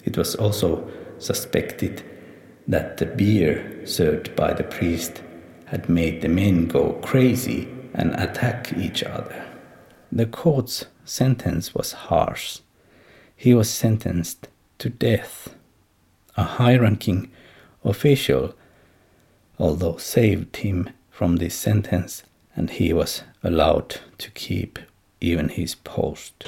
It 0.04 0.16
was 0.16 0.34
also 0.34 0.90
suspected 1.18 2.02
that 2.68 2.98
the 2.98 3.06
beer 3.06 3.86
served 3.86 4.34
by 4.36 4.52
the 4.52 4.64
priest 4.64 5.22
had 5.66 5.88
made 5.88 6.22
the 6.22 6.28
men 6.28 6.66
go 6.66 6.92
crazy 7.02 7.68
and 7.94 8.14
attack 8.14 8.72
each 8.76 9.02
other. 9.02 9.44
The 10.12 10.26
court's 10.26 10.86
sentence 11.04 11.74
was 11.74 11.92
harsh. 11.92 12.58
He 13.34 13.54
was 13.54 13.70
sentenced 13.70 14.48
to 14.78 14.90
death. 14.90 15.54
A 16.36 16.42
high 16.42 16.76
ranking 16.76 17.30
official, 17.84 18.54
although, 19.58 19.96
saved 19.96 20.58
him 20.58 20.90
from 21.10 21.36
this 21.36 21.54
sentence 21.54 22.22
and 22.56 22.70
he 22.70 22.92
was 22.92 23.22
allowed 23.46 24.00
to 24.18 24.30
keep 24.32 24.78
even 25.20 25.48
his 25.48 25.74
post. 25.74 26.44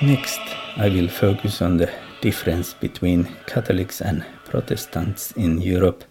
Next, 0.00 0.40
I 0.76 0.88
will 0.88 1.08
focus 1.08 1.60
on 1.60 1.76
the 1.76 1.90
difference 2.20 2.72
between 2.72 3.24
Catholics 3.46 4.00
and 4.00 4.24
Protestants 4.44 5.32
in 5.32 5.60
Europe, 5.60 6.04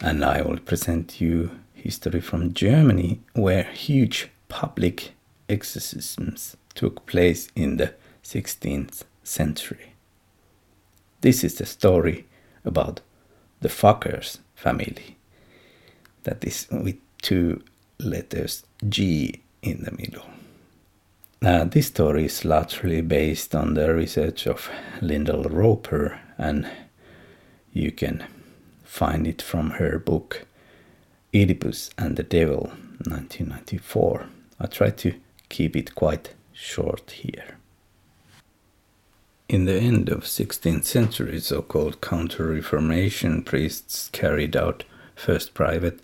and 0.00 0.24
I 0.24 0.40
will 0.40 0.58
present 0.58 1.20
you 1.20 1.50
history 1.74 2.20
from 2.20 2.54
Germany, 2.54 3.20
where 3.34 3.64
huge 3.64 4.30
public 4.48 5.12
exorcisms 5.48 6.56
took 6.76 7.06
place 7.06 7.48
in 7.56 7.78
the 7.78 7.94
16th 8.22 9.02
century. 9.24 9.94
This 11.22 11.42
is 11.42 11.56
the 11.56 11.66
story 11.66 12.26
about 12.64 13.00
the 13.60 13.68
Fuggers 13.68 14.38
family, 14.54 15.16
that 16.22 16.44
is 16.44 16.68
with 16.70 16.96
two 17.22 17.62
letters 17.98 18.64
G 18.88 19.40
in 19.62 19.82
the 19.82 19.92
middle. 19.92 20.26
Uh, 21.42 21.64
this 21.64 21.88
story 21.88 22.26
is 22.26 22.44
largely 22.44 23.00
based 23.00 23.54
on 23.54 23.74
the 23.74 23.92
research 23.94 24.46
of 24.46 24.70
Lyndall 25.00 25.44
Roper, 25.44 26.18
and 26.38 26.68
you 27.72 27.92
can 27.92 28.24
find 28.84 29.26
it 29.26 29.42
from 29.42 29.70
her 29.70 29.98
book 29.98 30.46
Oedipus 31.34 31.90
and 31.98 32.16
the 32.16 32.22
Devil, 32.22 32.70
1994. 33.04 34.26
I 34.58 34.66
try 34.66 34.90
to 34.90 35.14
keep 35.48 35.76
it 35.76 35.94
quite 35.94 36.34
short 36.56 37.10
here. 37.10 37.58
In 39.48 39.66
the 39.66 39.74
end 39.74 40.08
of 40.08 40.24
16th 40.24 40.84
century, 40.84 41.38
so-called 41.38 42.00
Counter-Reformation 42.00 43.42
priests 43.42 44.08
carried 44.08 44.56
out 44.56 44.84
first 45.14 45.54
private, 45.54 46.00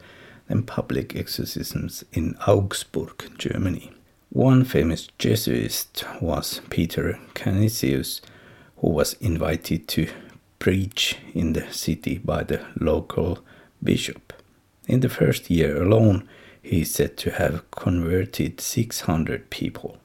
then 0.48 0.62
public 0.62 1.16
exorcisms 1.16 2.04
in 2.12 2.36
Augsburg, 2.46 3.36
Germany. 3.38 3.90
One 4.28 4.64
famous 4.64 5.08
Jesuit 5.18 6.04
was 6.20 6.60
Peter 6.70 7.18
Canisius, 7.34 8.20
who 8.76 8.90
was 8.90 9.14
invited 9.14 9.88
to 9.88 10.08
preach 10.58 11.16
in 11.34 11.54
the 11.54 11.72
city 11.72 12.18
by 12.18 12.44
the 12.44 12.60
local 12.78 13.40
bishop. 13.82 14.32
In 14.86 15.00
the 15.00 15.08
first 15.08 15.50
year 15.50 15.82
alone, 15.82 16.28
he 16.62 16.82
is 16.82 16.92
said 16.94 17.16
to 17.18 17.30
have 17.32 17.68
converted 17.70 18.60
600 18.60 19.50
people. 19.50 19.98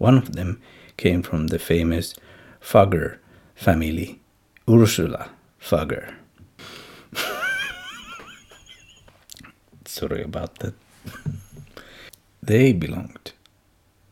One 0.00 0.16
of 0.16 0.32
them 0.32 0.62
came 0.96 1.22
from 1.22 1.48
the 1.48 1.58
famous 1.58 2.14
Fugger 2.58 3.18
family, 3.54 4.18
Ursula 4.66 5.28
Fugger. 5.60 6.14
Sorry 9.84 10.22
about 10.22 10.58
that. 10.60 10.72
they 12.42 12.72
belonged 12.72 13.32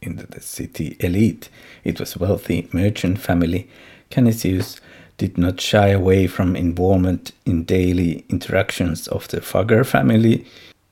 into 0.02 0.26
the 0.26 0.42
city 0.42 0.98
elite. 1.00 1.48
It 1.84 1.98
was 1.98 2.16
a 2.16 2.18
wealthy 2.18 2.68
merchant 2.70 3.18
family. 3.18 3.70
Canisius 4.10 4.82
did 5.16 5.38
not 5.38 5.58
shy 5.58 5.88
away 5.88 6.26
from 6.26 6.54
involvement 6.54 7.32
in 7.46 7.64
daily 7.64 8.26
interactions 8.28 9.08
of 9.08 9.26
the 9.28 9.40
Fugger 9.40 9.86
family. 9.86 10.44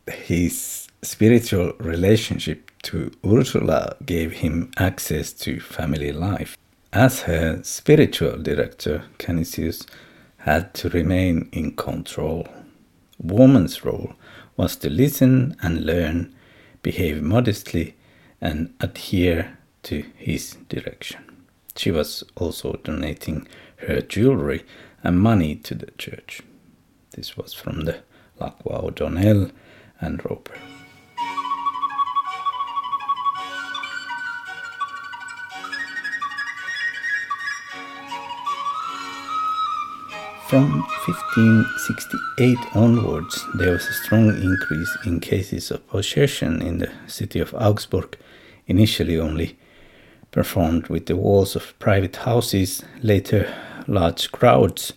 His 0.06 0.88
spiritual 1.02 1.74
relationship 1.80 2.65
to 2.82 3.10
Ursula 3.24 3.96
gave 4.04 4.32
him 4.32 4.70
access 4.76 5.32
to 5.32 5.60
family 5.60 6.12
life. 6.12 6.56
As 6.92 7.22
her 7.22 7.62
spiritual 7.62 8.38
director, 8.42 9.04
Canisius 9.18 9.86
had 10.38 10.72
to 10.74 10.88
remain 10.88 11.48
in 11.52 11.74
control. 11.76 12.46
Woman's 13.18 13.84
role 13.84 14.14
was 14.56 14.76
to 14.76 14.88
listen 14.90 15.56
and 15.60 15.84
learn, 15.84 16.34
behave 16.82 17.22
modestly, 17.22 17.94
and 18.40 18.72
adhere 18.80 19.58
to 19.82 20.04
his 20.16 20.56
direction. 20.68 21.46
She 21.76 21.90
was 21.90 22.24
also 22.36 22.80
donating 22.84 23.46
her 23.88 24.00
jewelry 24.00 24.64
and 25.02 25.20
money 25.20 25.56
to 25.56 25.74
the 25.74 25.90
church. 25.98 26.42
This 27.12 27.36
was 27.36 27.52
from 27.52 27.84
the 27.84 28.00
Lacroix 28.38 28.86
O'Donnell 28.86 29.50
and 30.00 30.24
Roper. 30.24 30.54
From 40.48 40.82
1568 41.06 42.56
onwards, 42.76 43.44
there 43.56 43.72
was 43.72 43.84
a 43.88 43.92
strong 43.92 44.28
increase 44.28 44.96
in 45.04 45.18
cases 45.18 45.72
of 45.72 45.84
possession 45.88 46.62
in 46.62 46.78
the 46.78 46.92
city 47.08 47.40
of 47.40 47.52
Augsburg, 47.54 48.16
initially 48.68 49.18
only 49.18 49.58
performed 50.30 50.86
with 50.86 51.06
the 51.06 51.16
walls 51.16 51.56
of 51.56 51.76
private 51.80 52.14
houses. 52.14 52.84
Later, 53.02 53.52
large 53.88 54.30
crowds 54.30 54.92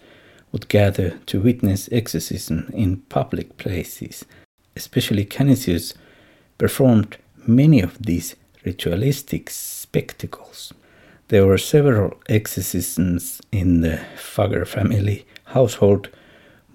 would 0.52 0.68
gather 0.70 1.18
to 1.26 1.42
witness 1.42 1.90
exorcism 1.92 2.70
in 2.72 2.98
public 3.10 3.58
places. 3.58 4.26
Especially 4.76 5.26
Canisius 5.26 5.96
performed 6.60 7.18
many 7.48 7.82
of 7.82 7.98
these 7.98 8.36
ritualistic 8.64 9.50
spectacles. 9.50 10.74
There 11.30 11.48
were 11.48 11.58
several 11.58 12.20
exorcisms 12.28 13.42
in 13.52 13.82
the 13.82 14.00
Fugger 14.16 14.68
family 14.68 15.26
household, 15.50 16.10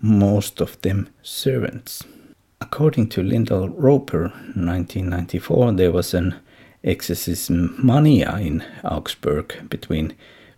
most 0.01 0.61
of 0.61 0.81
them 0.83 1.09
servants. 1.23 2.05
According 2.61 3.09
to 3.11 3.23
Lyndall 3.23 3.69
Roper, 3.69 4.33
1994, 4.55 5.73
there 5.73 5.93
was 5.93 6.15
an 6.15 6.35
exorcism 6.83 7.75
mania 7.83 8.37
in 8.37 8.65
Augsburg 8.85 9.69
between 9.69 10.15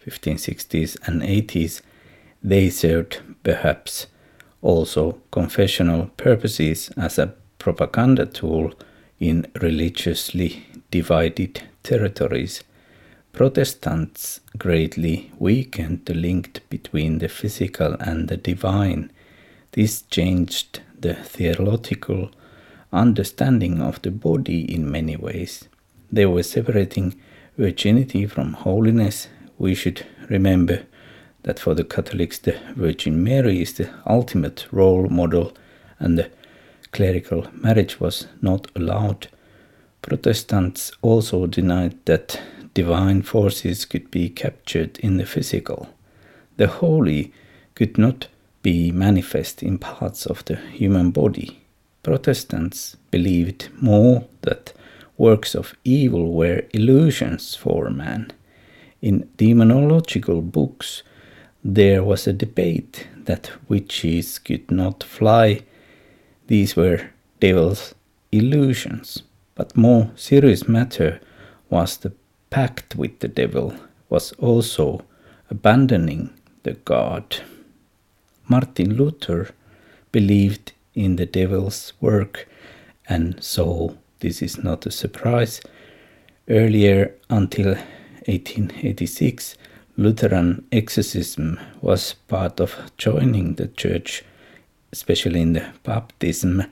1560s 0.06 0.96
and 1.06 1.22
80s. 1.22 1.82
They 2.42 2.70
served 2.70 3.20
perhaps 3.42 4.06
also 4.62 5.20
confessional 5.30 6.10
purposes 6.16 6.90
as 6.96 7.18
a 7.18 7.34
propaganda 7.58 8.26
tool 8.26 8.72
in 9.18 9.46
religiously 9.60 10.66
divided 10.90 11.62
territories 11.82 12.62
Protestants 13.36 14.40
greatly 14.56 15.30
weakened 15.38 16.06
the 16.06 16.14
link 16.14 16.62
between 16.70 17.18
the 17.18 17.28
physical 17.28 17.92
and 18.00 18.28
the 18.28 18.38
divine. 18.38 19.12
This 19.72 20.00
changed 20.00 20.80
the 20.98 21.12
theological 21.12 22.30
understanding 22.94 23.82
of 23.82 24.00
the 24.00 24.10
body 24.10 24.74
in 24.74 24.90
many 24.90 25.16
ways. 25.16 25.68
They 26.10 26.24
were 26.24 26.44
separating 26.44 27.20
virginity 27.58 28.24
from 28.24 28.54
holiness. 28.54 29.28
We 29.58 29.74
should 29.74 30.06
remember 30.30 30.86
that 31.42 31.58
for 31.58 31.74
the 31.74 31.84
Catholics, 31.84 32.38
the 32.38 32.58
Virgin 32.74 33.22
Mary 33.22 33.60
is 33.60 33.74
the 33.74 33.90
ultimate 34.06 34.66
role 34.72 35.10
model, 35.10 35.52
and 35.98 36.18
the 36.18 36.30
clerical 36.90 37.48
marriage 37.52 38.00
was 38.00 38.28
not 38.40 38.70
allowed. 38.74 39.28
Protestants 40.00 40.90
also 41.02 41.46
denied 41.46 41.98
that 42.06 42.40
divine 42.76 43.22
forces 43.22 43.86
could 43.86 44.10
be 44.10 44.28
captured 44.28 44.98
in 44.98 45.16
the 45.16 45.24
physical. 45.24 45.88
The 46.58 46.66
holy 46.66 47.32
could 47.74 47.96
not 47.96 48.28
be 48.60 48.92
manifest 48.92 49.62
in 49.62 49.78
parts 49.78 50.26
of 50.26 50.44
the 50.44 50.56
human 50.56 51.10
body. 51.10 51.62
Protestants 52.02 52.96
believed 53.10 53.70
more 53.80 54.26
that 54.42 54.74
works 55.16 55.54
of 55.54 55.74
evil 55.84 56.34
were 56.34 56.64
illusions 56.74 57.54
for 57.54 57.88
man. 57.88 58.30
In 59.00 59.26
demonological 59.38 60.42
books, 60.42 61.02
there 61.64 62.04
was 62.04 62.26
a 62.26 62.34
debate 62.34 63.06
that 63.24 63.52
witches 63.70 64.38
could 64.38 64.70
not 64.70 65.02
fly. 65.02 65.62
These 66.46 66.76
were 66.76 67.08
devil's 67.40 67.94
illusions. 68.32 69.22
But 69.54 69.78
more 69.78 70.10
serious 70.14 70.68
matter 70.68 71.20
was 71.70 71.96
the 71.96 72.12
pact 72.50 72.96
with 72.96 73.18
the 73.20 73.28
devil 73.28 73.74
was 74.08 74.32
also 74.32 75.04
abandoning 75.50 76.30
the 76.62 76.74
God. 76.74 77.36
Martin 78.48 78.94
Luther 78.94 79.50
believed 80.12 80.72
in 80.94 81.16
the 81.16 81.26
devil's 81.26 81.92
work, 82.00 82.48
and 83.08 83.42
so 83.42 83.98
this 84.20 84.42
is 84.42 84.62
not 84.62 84.86
a 84.86 84.90
surprise. 84.90 85.60
Earlier, 86.48 87.14
until 87.28 87.74
1886, 88.26 89.56
Lutheran 89.96 90.66
exorcism 90.72 91.58
was 91.80 92.14
part 92.28 92.60
of 92.60 92.92
joining 92.98 93.54
the 93.54 93.68
church, 93.68 94.24
especially 94.92 95.40
in 95.40 95.54
the 95.54 95.66
baptism, 95.82 96.64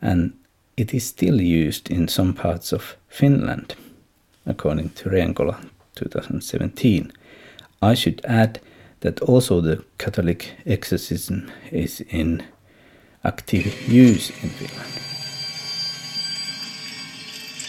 and 0.00 0.32
it 0.76 0.92
is 0.92 1.06
still 1.06 1.40
used 1.40 1.90
in 1.90 2.06
some 2.08 2.34
parts 2.34 2.72
of 2.72 2.96
Finland, 3.08 3.74
according 4.46 4.90
to 4.90 5.10
Renkola 5.10 5.56
2017. 5.96 7.12
I 7.82 7.94
should 7.94 8.24
add 8.24 8.60
that 9.00 9.20
also 9.20 9.60
the 9.60 9.84
Catholic 9.98 10.54
exorcism 10.64 11.50
is 11.70 12.00
in 12.08 12.44
active 13.24 13.88
use 13.88 14.30
in 14.42 14.50
Finland. 14.50 14.92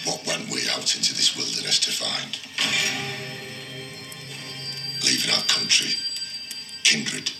What 0.05 0.25
went 0.25 0.49
we 0.49 0.61
out 0.69 0.95
into 0.95 1.13
this 1.13 1.35
wilderness 1.35 1.79
to 1.79 1.91
find? 1.91 2.39
Leaving 5.03 5.31
our 5.35 5.43
country, 5.43 5.91
kindred, 6.83 7.31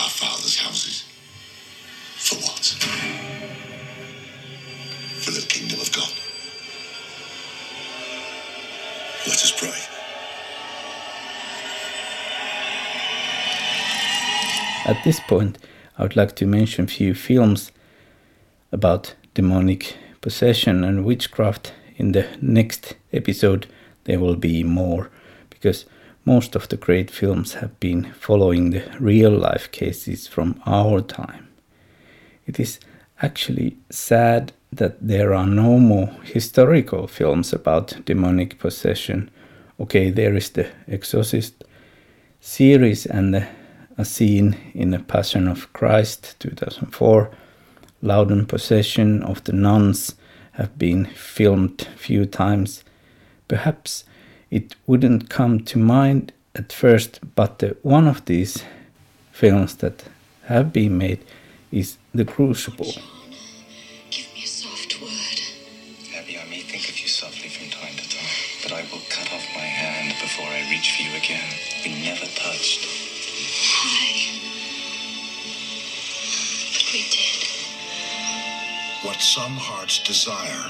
our 0.00 0.08
fathers' 0.08 0.58
houses. 0.58 1.04
For 2.16 2.36
what? 2.36 2.64
For 5.22 5.30
the 5.32 5.46
kingdom 5.46 5.80
of 5.80 5.92
God. 5.92 6.25
Let 9.26 9.42
us 9.42 9.50
pray. 9.50 9.96
At 14.86 15.02
this 15.02 15.18
point, 15.18 15.58
I 15.98 16.02
would 16.02 16.14
like 16.14 16.36
to 16.36 16.46
mention 16.46 16.86
few 16.86 17.12
films 17.12 17.72
about 18.70 19.16
demonic 19.34 19.96
possession 20.20 20.84
and 20.84 21.04
witchcraft. 21.04 21.72
In 21.96 22.12
the 22.12 22.28
next 22.40 22.94
episode, 23.12 23.66
there 24.04 24.20
will 24.20 24.36
be 24.36 24.62
more 24.62 25.10
because 25.50 25.86
most 26.24 26.54
of 26.54 26.68
the 26.68 26.76
great 26.76 27.10
films 27.10 27.54
have 27.54 27.80
been 27.80 28.12
following 28.12 28.70
the 28.70 28.84
real 29.00 29.32
life 29.32 29.72
cases 29.72 30.28
from 30.28 30.60
our 30.66 31.00
time. 31.00 31.48
It 32.46 32.60
is 32.60 32.78
actually 33.20 33.76
sad 33.90 34.52
that 34.72 34.96
there 35.00 35.32
are 35.34 35.46
no 35.46 35.78
more 35.78 36.08
historical 36.24 37.06
films 37.06 37.52
about 37.52 38.04
demonic 38.04 38.58
possession. 38.58 39.30
Okay, 39.80 40.10
there 40.10 40.36
is 40.36 40.50
the 40.50 40.68
Exorcist 40.88 41.64
series 42.40 43.06
and 43.06 43.34
the 43.34 43.46
a 43.98 44.04
scene 44.04 44.56
in 44.74 44.90
The 44.90 44.98
Passion 44.98 45.48
of 45.48 45.72
Christ 45.72 46.36
2004. 46.40 47.30
Loudun 48.02 48.46
Possession 48.46 49.22
of 49.22 49.42
the 49.44 49.52
Nuns 49.52 50.14
have 50.52 50.78
been 50.78 51.06
filmed 51.06 51.88
few 51.96 52.26
times. 52.26 52.84
Perhaps 53.48 54.04
it 54.50 54.76
wouldn't 54.86 55.30
come 55.30 55.60
to 55.60 55.78
mind 55.78 56.32
at 56.54 56.72
first, 56.72 57.20
but 57.34 57.58
the, 57.58 57.76
one 57.82 58.06
of 58.06 58.24
these 58.26 58.64
films 59.32 59.76
that 59.76 60.04
have 60.44 60.72
been 60.72 60.98
made 60.98 61.24
is 61.72 61.96
The 62.14 62.24
Crucible. 62.24 62.92
What 79.16 79.24
some 79.24 79.56
hearts 79.56 80.04
desire, 80.04 80.68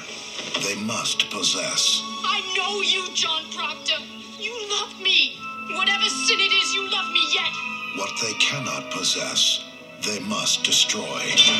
they 0.62 0.78
must 0.86 1.26
possess. 1.34 1.98
I 2.22 2.38
know 2.54 2.78
you, 2.78 3.02
John 3.10 3.42
Proctor. 3.50 3.98
You 4.38 4.54
love 4.70 4.94
me. 5.02 5.34
Whatever 5.74 6.06
sin 6.06 6.38
it 6.38 6.54
is, 6.54 6.70
you 6.70 6.86
love 6.86 7.10
me 7.10 7.26
yet. 7.34 7.50
What 7.98 8.14
they 8.22 8.38
cannot 8.38 8.86
possess, 8.94 9.66
they 10.06 10.22
must 10.30 10.62
destroy. 10.62 11.02
I 11.02 11.58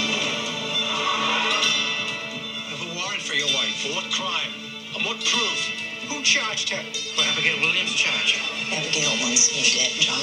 have 2.70 2.86
a 2.86 2.90
warrant 2.94 3.22
for 3.26 3.34
your 3.34 3.50
wife. 3.50 3.82
For 3.82 3.90
what 3.98 4.06
crime? 4.14 4.54
And 4.94 5.02
what 5.02 5.18
proof? 5.26 5.58
Who 6.06 6.22
charged 6.22 6.70
her? 6.70 6.86
Well, 7.18 7.26
Abigail 7.34 7.58
Williams 7.66 7.98
charged 7.98 8.38
her. 8.38 8.46
Abigail 8.78 9.10
wants 9.26 9.50
me 9.50 9.66
dead, 9.74 9.90
John. 10.06 10.22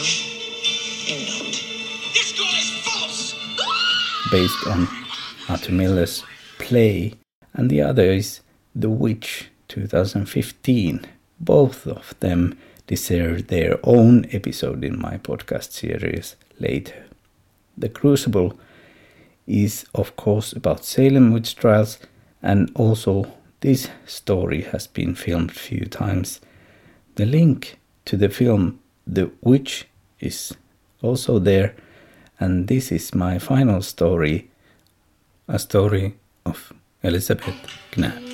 You 1.12 1.28
know 1.28 1.44
it. 1.44 1.60
This 2.16 2.32
girl 2.32 2.56
is 2.56 2.72
false! 2.88 3.36
based 4.32 4.66
on 4.68 4.88
Arthur 5.50 5.74
Miller's 5.74 6.24
play, 6.64 7.14
and 7.54 7.70
the 7.70 7.82
other 7.82 8.06
is 8.06 8.40
The 8.74 8.90
Witch 8.90 9.50
2015. 9.68 11.06
Both 11.40 11.86
of 11.86 12.16
them 12.22 12.58
deserve 12.88 13.48
their 13.48 13.80
own 13.84 14.26
episode 14.32 14.82
in 14.84 14.98
my 14.98 15.18
podcast 15.18 15.74
series 15.74 16.38
later. 16.60 17.04
The 17.78 17.90
Crucible 17.90 18.58
is, 19.46 19.86
of 19.94 20.16
course, 20.16 20.54
about 20.54 20.86
Salem 20.86 21.34
witch 21.34 21.56
trials, 21.56 22.00
and 22.42 22.72
also 22.76 23.26
this 23.60 23.90
story 24.06 24.62
has 24.62 24.88
been 24.88 25.16
filmed 25.16 25.52
few 25.52 25.86
times. 25.86 26.40
The 27.16 27.26
link 27.26 27.78
to 28.06 28.16
the 28.16 28.30
film 28.30 28.80
The 29.06 29.32
Witch 29.42 29.88
is 30.22 30.56
also 31.02 31.40
there, 31.40 31.76
and 32.40 32.68
this 32.70 32.90
is 32.90 33.14
my 33.14 33.38
final 33.38 33.82
story 33.82 34.50
a 35.48 35.60
story 35.60 36.16
of 36.46 36.74
Elizabeth 37.04 37.56
Knapp. 37.96 38.33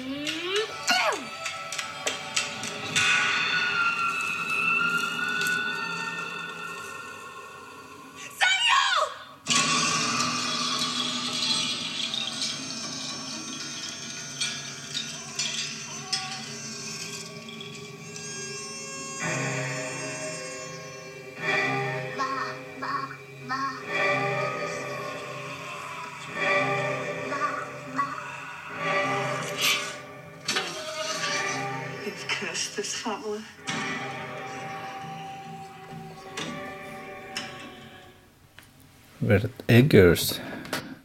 Robert 39.22 39.52
Eggers, 39.68 40.40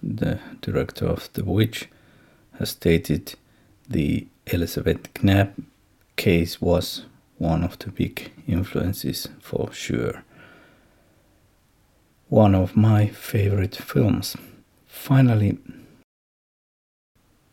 the 0.01 0.39
director 0.61 1.07
of 1.07 1.33
The 1.33 1.45
Witch, 1.45 1.89
has 2.59 2.71
stated 2.71 3.35
the 3.89 4.29
Elizabeth 4.47 5.09
Knapp 5.21 5.55
case 6.15 6.61
was 6.61 7.07
one 7.39 7.65
of 7.65 7.77
the 7.81 7.91
big 7.91 8.31
influences 8.47 9.27
for 9.41 9.73
sure. 9.73 10.23
One 12.29 12.55
of 12.55 12.77
my 12.77 13.09
favorite 13.09 13.75
films. 13.75 14.37
Finally, 14.87 15.59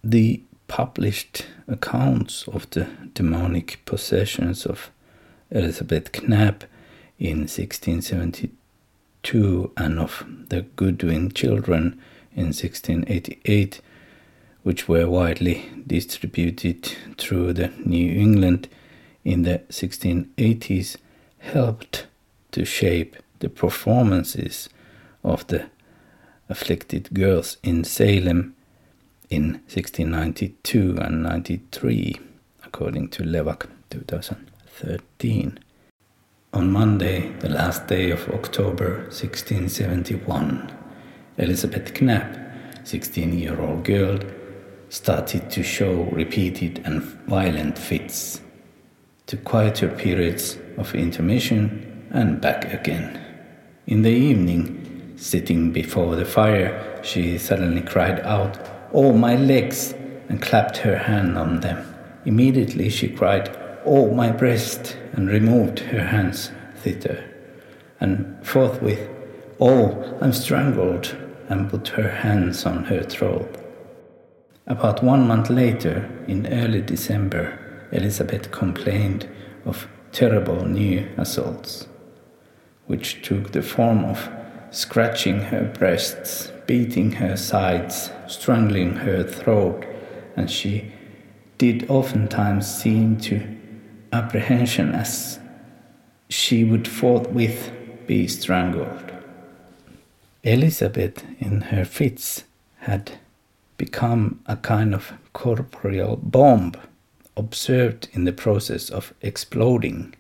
the 0.04 0.44
published 0.68 1.48
accounts 1.68 2.48
of 2.48 2.70
the 2.70 2.88
demonic 3.16 3.80
possessions 3.86 4.68
of 4.68 4.92
Elizabeth 5.50 6.22
Knapp 6.22 6.66
in 7.18 7.48
1672 7.48 8.61
and 9.78 10.00
of 10.00 10.26
the 10.50 10.64
Goodwin 10.76 11.32
children 11.32 12.02
in 12.36 12.48
1688, 12.48 13.82
which 14.64 14.88
were 14.88 15.08
widely 15.08 15.70
distributed 15.88 16.92
through 17.18 17.54
the 17.54 17.70
New 17.86 18.12
England 18.12 18.68
in 19.24 19.44
the 19.44 19.60
1680s, 19.70 20.98
helped 21.40 22.08
to 22.52 22.66
shape 22.66 23.16
the 23.40 23.50
performances 23.50 24.70
of 25.24 25.46
the 25.48 25.70
afflicted 26.50 27.14
girls 27.14 27.58
in 27.64 27.84
Salem 27.84 28.56
in 29.30 29.62
1692 29.70 30.98
and 31.00 31.24
93, 31.24 32.20
according 32.66 33.08
to 33.10 33.24
Levack 33.24 33.68
2013. 33.90 35.60
On 36.54 36.70
Monday, 36.70 37.30
the 37.40 37.48
last 37.48 37.88
day 37.88 38.12
of 38.12 38.28
October 38.28 39.04
1671, 39.04 40.70
Elizabeth 41.38 42.02
Knapp, 42.02 42.38
16 42.84 43.40
year 43.40 43.62
old 43.62 43.86
girl, 43.86 44.20
started 44.90 45.50
to 45.50 45.64
show 45.64 46.04
repeated 46.12 46.82
and 46.84 47.02
violent 47.02 47.78
fits, 47.78 48.42
to 49.28 49.38
quieter 49.38 49.88
periods 49.88 50.58
of 50.78 50.94
intermission 50.94 52.06
and 52.12 52.42
back 52.42 52.74
again. 52.74 53.18
In 53.88 54.02
the 54.02 54.10
evening, 54.10 55.14
sitting 55.16 55.72
before 55.72 56.18
the 56.18 56.26
fire, 56.26 57.00
she 57.02 57.38
suddenly 57.38 57.82
cried 57.82 58.20
out, 58.20 58.60
Oh, 58.92 59.14
my 59.14 59.38
legs! 59.38 59.94
and 60.28 60.42
clapped 60.42 60.76
her 60.78 60.98
hand 60.98 61.38
on 61.38 61.62
them. 61.62 61.96
Immediately 62.26 62.90
she 62.90 63.08
cried, 63.08 63.58
Oh, 63.86 64.12
my 64.12 64.32
breast! 64.32 64.98
and 65.14 65.30
removed 65.30 65.80
her 65.80 66.06
hands 66.06 66.52
thither. 66.78 67.24
And 68.00 68.38
forthwith, 68.46 69.10
Oh, 69.60 70.18
I'm 70.22 70.34
strangled! 70.34 71.16
and 71.50 71.70
put 71.70 71.90
her 71.90 72.10
hands 72.10 72.66
on 72.66 72.86
her 72.86 73.04
throat. 73.04 73.58
About 74.68 75.04
one 75.04 75.28
month 75.28 75.50
later, 75.50 76.10
in 76.28 76.48
early 76.48 76.82
December, 76.82 77.60
Elizabeth 77.92 78.52
complained 78.52 79.28
of 79.66 79.88
terrible 80.12 80.66
new 80.66 81.10
assaults, 81.18 81.88
which 82.88 83.22
took 83.22 83.52
the 83.52 83.62
form 83.62 84.06
of 84.06 84.30
scratching 84.72 85.40
her 85.40 85.66
breasts, 85.78 86.52
beating 86.68 87.12
her 87.14 87.36
sides, 87.36 88.12
strangling 88.28 88.96
her 88.96 89.24
throat, 89.24 89.86
and 90.38 90.50
she 90.50 90.94
did 91.58 91.90
oftentimes 91.90 92.66
seem 92.74 93.18
to 93.18 93.58
apprehension 94.12 94.94
as 94.94 95.40
she 96.30 96.64
would 96.64 96.88
forthwith 96.88 97.72
be 98.08 98.28
strangled. 98.28 99.12
Elizabeth, 100.44 101.24
in 101.40 101.62
her 101.62 101.86
fits, 101.86 102.44
had 102.80 103.12
become 103.78 104.40
a 104.48 104.56
kind 104.58 104.94
of 104.94 105.14
corporeal 105.34 106.16
bomb 106.18 106.74
observed 107.38 108.10
in 108.14 108.26
the 108.26 108.34
process 108.34 108.90
of 108.90 109.14
exploding. 109.22 110.14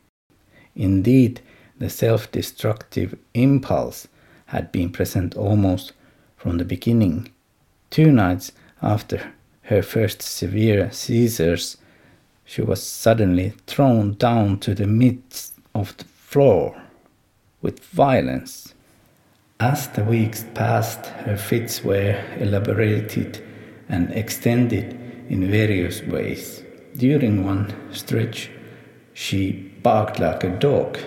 Indeed, 0.76 1.42
the 1.78 1.90
self 1.90 2.32
destructive 2.32 3.18
impulse 3.34 4.08
had 4.48 4.72
been 4.72 4.92
present 4.92 5.36
almost 5.36 5.94
from 6.38 6.58
the 6.58 6.66
beginning. 6.66 7.32
Two 7.90 8.12
nights 8.12 8.52
after 8.82 9.34
her 9.64 9.82
first 9.82 10.22
severe 10.22 10.92
seizures, 10.92 11.78
she 12.52 12.62
was 12.62 12.84
suddenly 12.84 13.54
thrown 13.66 14.14
down 14.16 14.60
to 14.60 14.76
the 14.76 14.86
midst 14.86 15.54
of 15.74 15.96
the 15.96 16.04
floor 16.04 16.76
with 17.62 17.80
violence. 17.80 18.74
As 19.62 19.88
the 19.88 20.04
weeks 20.04 20.44
passed, 20.54 21.06
her 21.24 21.38
fits 21.38 21.82
were 21.82 22.22
elaborated 22.40 23.42
and 23.88 24.12
extended 24.12 25.00
in 25.30 25.50
various 25.50 26.02
ways. 26.02 26.62
During 26.98 27.46
one 27.46 27.74
stretch, 27.94 28.52
she 29.14 29.54
barked 29.82 30.20
like 30.20 30.44
a 30.44 30.50
dog 30.50 30.98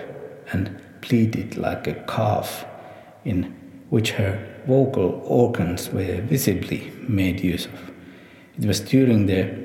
and 0.51 0.81
pleaded 1.01 1.57
like 1.57 1.85
a 1.85 1.93
calf, 2.07 2.65
in 3.23 3.53
which 3.91 4.13
her 4.13 4.43
vocal 4.65 5.21
organs 5.23 5.91
were 5.91 6.21
visibly 6.21 6.91
made 7.07 7.39
use 7.41 7.67
of. 7.67 7.91
It 8.57 8.65
was 8.65 8.79
during 8.79 9.27
the 9.27 9.63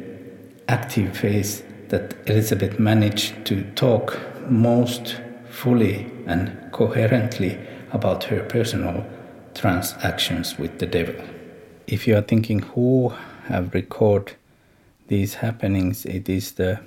active 0.68 1.16
phase 1.16 1.62
that 1.90 2.14
Elizabeth 2.26 2.78
managed 2.78 3.44
to 3.44 3.64
talk 3.72 4.18
most 4.48 5.20
fully 5.48 6.10
and 6.26 6.72
coherently 6.72 7.58
about 7.92 8.24
her 8.24 8.40
personal 8.44 9.04
transactions 9.54 10.56
with 10.58 10.78
the 10.78 10.86
devil. 10.86 11.14
If 11.86 12.06
you 12.06 12.16
are 12.16 12.22
thinking 12.22 12.60
who 12.60 13.12
have 13.46 13.74
recorded 13.74 14.36
these 15.08 15.34
happenings, 15.34 16.06
it 16.06 16.28
is 16.28 16.52
the 16.52 16.80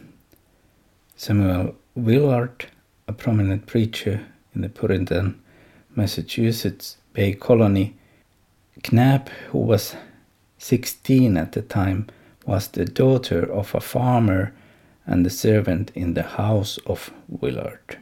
Samuel 1.18 1.76
Willard, 1.96 2.68
a 3.08 3.12
prominent 3.12 3.66
preacher 3.66 4.26
in 4.56 4.62
the 4.62 4.70
Puritan 4.70 5.42
Massachusetts 5.96 6.98
Bay 7.12 7.34
Colony. 7.34 7.96
Knapp, 8.92 9.30
who 9.52 9.60
was 9.60 9.96
16 10.58 11.36
at 11.36 11.52
the 11.52 11.62
time, 11.62 12.08
was 12.46 12.70
the 12.70 12.86
daughter 12.86 13.44
of 13.52 13.76
a 13.76 13.82
farmer 13.82 14.54
and 15.06 15.26
the 15.26 15.30
servant 15.30 15.92
in 15.96 16.14
the 16.14 16.24
house 16.24 16.78
of 16.86 17.12
Willard. 17.28 17.98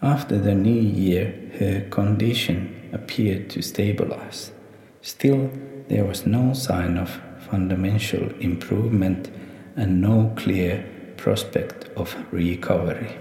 After 0.00 0.38
the 0.38 0.54
new 0.54 0.80
year, 0.80 1.50
her 1.58 1.88
condition 1.90 2.90
appeared 2.92 3.48
to 3.50 3.62
stabilize. 3.62 4.52
Still, 5.00 5.50
there 5.88 6.04
was 6.04 6.26
no 6.26 6.54
sign 6.54 6.98
of 6.98 7.20
fundamental 7.50 8.30
improvement 8.40 9.30
and 9.76 10.00
no 10.00 10.32
clear 10.36 10.84
prospect 11.16 11.88
of 11.96 12.16
recovery. 12.32 13.16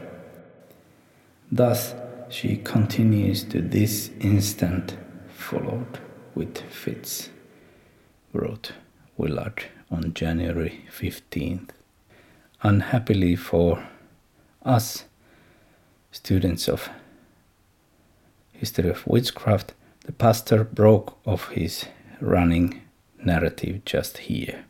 Thus, 1.51 1.93
she 2.29 2.57
continues 2.57 3.43
to 3.45 3.61
this 3.61 4.09
instant, 4.19 4.97
followed 5.27 5.99
with 6.33 6.57
fits, 6.69 7.29
wrote 8.33 8.71
Willard 9.17 9.65
on 9.91 10.13
January 10.13 10.85
15th. 10.97 11.69
Unhappily 12.63 13.35
for 13.35 13.83
us, 14.63 15.05
students 16.11 16.69
of 16.69 16.89
history 18.51 18.89
of 18.89 19.07
witchcraft, 19.07 19.73
the 20.05 20.11
pastor 20.11 20.63
broke 20.63 21.17
off 21.25 21.49
his 21.49 21.85
running 22.19 22.81
narrative 23.23 23.83
just 23.85 24.19
here. 24.19 24.65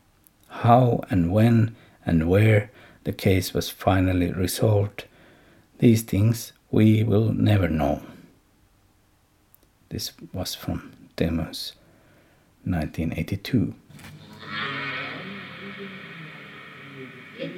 How 0.47 1.03
and 1.09 1.31
when 1.31 1.75
and 2.05 2.29
where 2.29 2.71
the 3.03 3.11
case 3.11 3.53
was 3.53 3.69
finally 3.69 4.31
resolved, 4.31 5.05
these 5.79 6.01
things 6.01 6.53
we 6.69 7.03
will 7.03 7.33
never 7.33 7.67
know. 7.67 8.01
This 9.89 10.13
was 10.31 10.55
from 10.55 10.93
Demos 11.17 11.73
1982. 12.63 13.75
There 17.41 17.49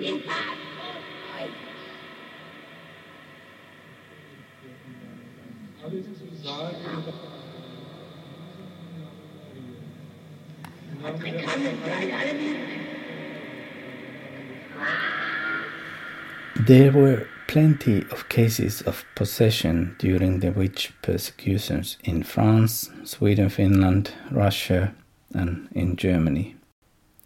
were 16.93 17.27
plenty 17.47 18.05
of 18.09 18.29
cases 18.29 18.81
of 18.83 19.03
possession 19.15 19.97
during 19.99 20.39
the 20.39 20.51
witch 20.51 20.93
persecutions 21.01 21.97
in 22.05 22.23
France, 22.23 22.89
Sweden, 23.03 23.49
Finland, 23.49 24.13
Russia, 24.31 24.95
and 25.33 25.67
in 25.73 25.97
Germany. 25.97 26.55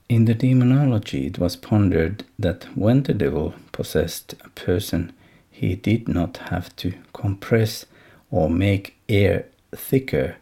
In 0.10 0.24
the 0.24 0.34
demonology, 0.34 1.28
it 1.28 1.38
was 1.38 1.58
pondered 1.58 2.24
that 2.40 2.64
when 2.78 3.04
the 3.04 3.14
devil 3.14 3.54
possessed 3.74 4.36
a 4.46 4.50
person, 4.50 5.12
he 5.52 5.76
did 5.76 6.08
not 6.08 6.38
have 6.50 6.74
to 6.78 6.94
compress 7.12 7.86
or 8.32 8.50
make 8.50 8.96
air 9.10 9.48
thicker 9.76 10.38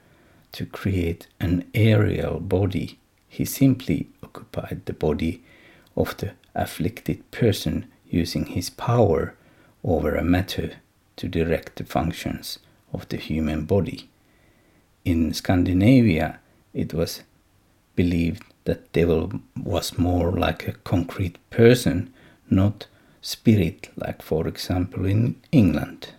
to 0.52 0.68
create 0.68 1.28
an 1.40 1.66
aerial 1.74 2.40
body. 2.40 3.00
He 3.28 3.44
simply 3.44 4.10
occupied 4.22 4.82
the 4.86 4.94
body 4.94 5.44
of 5.98 6.16
the 6.18 6.34
afflicted 6.54 7.32
person 7.32 7.88
using 8.08 8.46
his 8.46 8.70
power 8.70 9.36
over 9.84 10.16
a 10.16 10.24
matter 10.24 10.74
to 11.16 11.28
direct 11.28 11.78
the 11.78 11.86
functions 11.86 12.60
of 12.94 13.10
the 13.10 13.18
human 13.18 13.66
body. 13.66 14.10
In 15.04 15.34
Scandinavia, 15.34 16.40
it 16.74 16.94
was 16.94 17.24
believed 17.96 18.44
that 18.66 18.92
devil 18.94 19.32
was 19.56 19.98
more 19.98 20.32
like 20.32 20.68
a 20.68 20.74
concrete 20.74 21.38
person, 21.50 22.14
not 22.50 22.88
spirit, 23.22 23.90
like 23.96 24.22
for 24.22 24.48
example 24.48 25.06
in 25.06 25.36
England. 25.52 26.10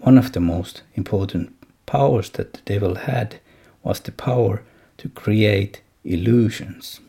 One 0.00 0.18
of 0.18 0.32
the 0.32 0.40
most 0.40 0.82
important 0.94 1.54
powers 1.86 2.30
that 2.30 2.52
the 2.52 2.60
devil 2.64 2.96
had 2.96 3.40
was 3.82 4.00
the 4.00 4.12
power 4.12 4.62
to 4.98 5.08
create 5.08 5.82
illusions. 6.04 7.00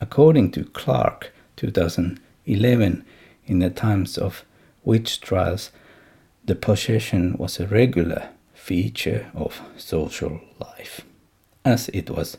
According 0.00 0.52
to 0.52 0.64
Clarke, 0.64 1.32
2011, 1.56 3.04
in 3.46 3.58
the 3.58 3.70
times 3.70 4.18
of 4.18 4.44
witch 4.84 5.20
trials, 5.20 5.70
the 6.44 6.54
possession 6.54 7.36
was 7.38 7.60
a 7.60 7.66
regular 7.66 8.30
feature 8.54 9.30
of 9.34 9.60
social 9.76 10.40
life, 10.58 11.02
as 11.64 11.88
it 11.90 12.10
was 12.10 12.38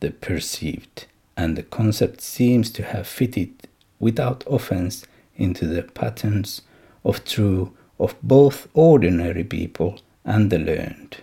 the 0.00 0.10
perceived, 0.10 1.06
and 1.36 1.56
the 1.56 1.62
concept 1.62 2.20
seems 2.20 2.70
to 2.70 2.82
have 2.82 3.06
fitted 3.06 3.68
without 3.98 4.44
offense 4.46 5.06
into 5.36 5.66
the 5.66 5.82
patterns 5.82 6.62
of 7.04 7.24
true 7.24 7.72
of 7.98 8.16
both 8.22 8.68
ordinary 8.74 9.44
people 9.44 9.98
and 10.24 10.50
the 10.50 10.58
learned. 10.58 11.18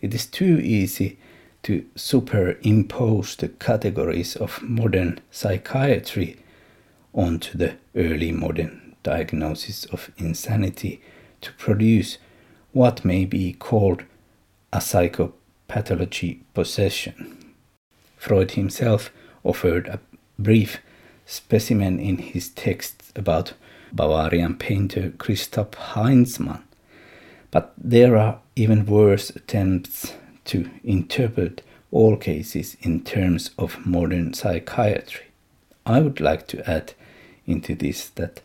It 0.00 0.14
is 0.14 0.26
too 0.26 0.58
easy 0.62 1.18
to 1.62 1.84
superimpose 1.94 3.36
the 3.36 3.48
categories 3.48 4.36
of 4.36 4.62
modern 4.62 5.20
psychiatry 5.30 6.36
onto 7.14 7.56
the 7.56 7.76
early 7.94 8.32
modern 8.32 8.96
diagnosis 9.02 9.84
of 9.86 10.10
insanity 10.16 11.00
to 11.40 11.52
produce 11.52 12.18
what 12.72 13.04
may 13.04 13.24
be 13.24 13.52
called 13.52 14.04
a 14.72 14.78
psychopathology 14.78 16.40
possession. 16.54 17.41
Freud 18.22 18.52
himself 18.52 19.10
offered 19.42 19.88
a 19.88 19.98
brief 20.38 20.78
specimen 21.26 21.98
in 21.98 22.18
his 22.18 22.50
texts 22.50 23.10
about 23.16 23.54
Bavarian 23.92 24.54
painter 24.58 25.12
Christoph 25.18 25.72
Haizmann. 25.72 26.62
But 27.50 27.74
there 27.76 28.16
are 28.16 28.38
even 28.54 28.86
worse 28.86 29.30
attempts 29.30 30.14
to 30.44 30.70
interpret 30.84 31.62
all 31.90 32.16
cases 32.16 32.76
in 32.80 33.02
terms 33.02 33.50
of 33.58 33.84
modern 33.84 34.34
psychiatry. 34.34 35.26
I 35.84 36.00
would 36.00 36.20
like 36.20 36.46
to 36.46 36.70
add 36.70 36.94
into 37.44 37.74
this 37.74 38.08
that 38.10 38.40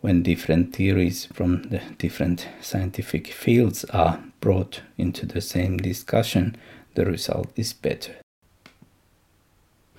when 0.00 0.22
different 0.22 0.74
theories 0.74 1.26
from 1.26 1.64
the 1.64 1.82
different 1.98 2.48
scientific 2.62 3.26
fields 3.26 3.84
are 3.90 4.20
brought 4.40 4.80
into 4.96 5.26
the 5.26 5.42
same 5.42 5.76
discussion, 5.76 6.56
the 6.94 7.04
result 7.04 7.50
is 7.56 7.74
better. 7.74 8.14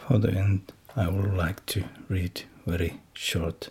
For 0.09 0.17
the 0.17 0.31
end, 0.31 0.73
I 0.95 1.07
would 1.07 1.35
like 1.35 1.63
to 1.67 1.83
read 2.07 2.41
very 2.65 2.99
short 3.13 3.69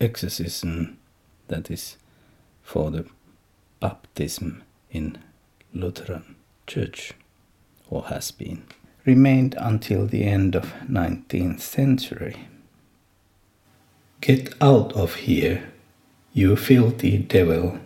exorcism 0.00 0.98
that 1.48 1.68
is 1.68 1.96
for 2.62 2.92
the 2.92 3.06
baptism 3.80 4.62
in 4.88 5.18
Lutheran 5.74 6.36
Church 6.68 7.12
or 7.90 8.04
has 8.04 8.30
been 8.30 8.62
remained 9.04 9.56
until 9.58 10.06
the 10.06 10.22
end 10.22 10.54
of 10.54 10.72
19th 10.88 11.58
century. 11.58 12.46
Get 14.20 14.54
out 14.60 14.92
of 14.92 15.16
here, 15.16 15.72
you 16.34 16.54
filthy 16.54 17.18
devil, 17.18 17.80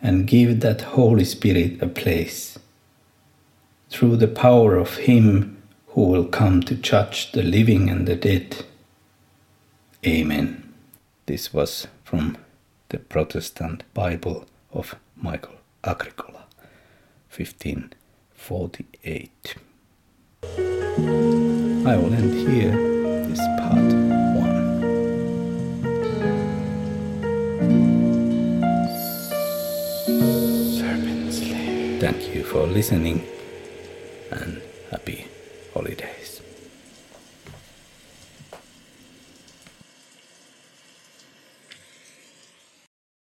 and 0.00 0.28
give 0.28 0.60
that 0.60 0.82
Holy 0.82 1.24
Spirit 1.24 1.82
a 1.82 1.88
place. 1.88 2.60
Through 3.90 4.18
the 4.18 4.28
power 4.28 4.76
of 4.76 4.98
Him 4.98 5.53
who 5.94 6.02
will 6.08 6.24
come 6.24 6.60
to 6.60 6.74
judge 6.74 7.32
the 7.32 7.42
living 7.42 7.88
and 7.88 8.06
the 8.08 8.16
dead. 8.16 8.64
Amen. 10.04 10.74
This 11.26 11.54
was 11.54 11.86
from 12.02 12.36
the 12.88 12.98
Protestant 12.98 13.84
Bible 13.94 14.44
of 14.72 14.96
Michael 15.16 15.54
Agricola, 15.84 16.46
1548. 17.30 19.54
I 20.42 21.96
will 21.96 22.12
end 22.12 22.48
here 22.48 22.72
this 23.28 23.38
part 23.60 23.92
one. 24.34 24.64
Thank 32.00 32.34
you 32.34 32.42
for 32.42 32.66
listening 32.66 33.24
and 34.32 34.60
happy 34.90 35.28
holidays. 35.74 36.23